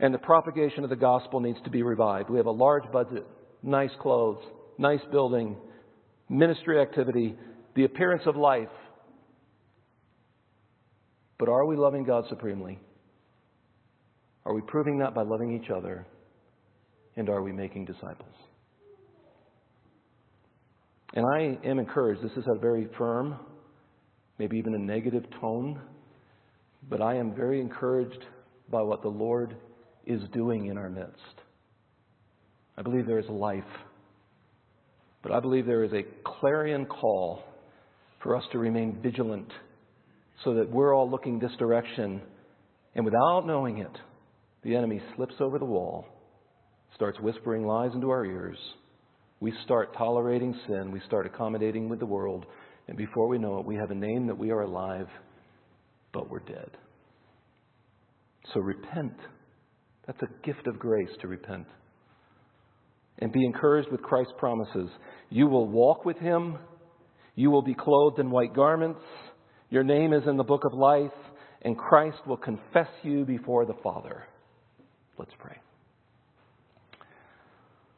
and 0.00 0.12
the 0.12 0.18
propagation 0.18 0.84
of 0.84 0.90
the 0.90 0.96
gospel 0.96 1.40
needs 1.40 1.58
to 1.64 1.70
be 1.70 1.82
revived. 1.82 2.28
We 2.28 2.36
have 2.36 2.46
a 2.46 2.50
large 2.50 2.90
budget, 2.92 3.26
nice 3.62 3.90
clothes, 4.00 4.42
nice 4.78 5.00
building, 5.10 5.56
ministry 6.28 6.80
activity, 6.80 7.34
the 7.74 7.84
appearance 7.84 8.22
of 8.26 8.36
life. 8.36 8.68
But 11.38 11.48
are 11.48 11.64
we 11.66 11.76
loving 11.76 12.04
God 12.04 12.24
supremely? 12.28 12.78
Are 14.46 14.54
we 14.54 14.60
proving 14.60 14.98
that 15.00 15.12
by 15.12 15.22
loving 15.22 15.60
each 15.60 15.70
other? 15.70 16.06
And 17.16 17.28
are 17.28 17.42
we 17.42 17.50
making 17.50 17.84
disciples? 17.84 18.34
And 21.14 21.26
I 21.34 21.58
am 21.66 21.80
encouraged. 21.80 22.22
This 22.22 22.36
is 22.36 22.44
a 22.46 22.58
very 22.58 22.88
firm, 22.96 23.36
maybe 24.38 24.56
even 24.56 24.74
a 24.74 24.78
negative 24.78 25.24
tone, 25.40 25.80
but 26.88 27.02
I 27.02 27.16
am 27.16 27.34
very 27.34 27.60
encouraged 27.60 28.24
by 28.70 28.82
what 28.82 29.02
the 29.02 29.08
Lord 29.08 29.56
is 30.06 30.20
doing 30.32 30.66
in 30.66 30.78
our 30.78 30.90
midst. 30.90 31.16
I 32.78 32.82
believe 32.82 33.06
there 33.06 33.18
is 33.18 33.28
life, 33.28 33.64
but 35.24 35.32
I 35.32 35.40
believe 35.40 35.66
there 35.66 35.82
is 35.82 35.92
a 35.92 36.04
clarion 36.24 36.86
call 36.86 37.42
for 38.22 38.36
us 38.36 38.44
to 38.52 38.58
remain 38.58 39.00
vigilant 39.02 39.50
so 40.44 40.54
that 40.54 40.70
we're 40.70 40.94
all 40.94 41.10
looking 41.10 41.40
this 41.40 41.56
direction, 41.58 42.20
and 42.94 43.04
without 43.04 43.44
knowing 43.46 43.78
it, 43.78 43.90
the 44.66 44.74
enemy 44.74 45.00
slips 45.14 45.36
over 45.38 45.60
the 45.60 45.64
wall, 45.64 46.04
starts 46.96 47.20
whispering 47.20 47.64
lies 47.64 47.92
into 47.94 48.10
our 48.10 48.24
ears. 48.24 48.58
We 49.38 49.52
start 49.64 49.94
tolerating 49.96 50.58
sin, 50.66 50.90
we 50.90 51.00
start 51.06 51.24
accommodating 51.24 51.88
with 51.88 52.00
the 52.00 52.06
world, 52.06 52.46
and 52.88 52.96
before 52.96 53.28
we 53.28 53.38
know 53.38 53.60
it, 53.60 53.64
we 53.64 53.76
have 53.76 53.92
a 53.92 53.94
name 53.94 54.26
that 54.26 54.36
we 54.36 54.50
are 54.50 54.62
alive, 54.62 55.06
but 56.12 56.28
we're 56.28 56.40
dead. 56.40 56.70
So 58.52 58.60
repent. 58.60 59.14
That's 60.08 60.20
a 60.22 60.46
gift 60.46 60.66
of 60.66 60.80
grace 60.80 61.10
to 61.20 61.28
repent. 61.28 61.66
And 63.20 63.32
be 63.32 63.44
encouraged 63.44 63.92
with 63.92 64.02
Christ's 64.02 64.34
promises. 64.36 64.90
You 65.30 65.46
will 65.46 65.68
walk 65.68 66.04
with 66.04 66.18
him. 66.18 66.58
You 67.36 67.52
will 67.52 67.62
be 67.62 67.74
clothed 67.74 68.18
in 68.18 68.30
white 68.30 68.54
garments. 68.54 69.00
Your 69.70 69.84
name 69.84 70.12
is 70.12 70.22
in 70.26 70.36
the 70.36 70.44
book 70.44 70.64
of 70.64 70.76
life, 70.76 71.16
and 71.62 71.78
Christ 71.78 72.18
will 72.26 72.36
confess 72.36 72.88
you 73.04 73.24
before 73.24 73.64
the 73.64 73.76
Father. 73.84 74.24
Let's 75.18 75.34
pray. 75.38 75.65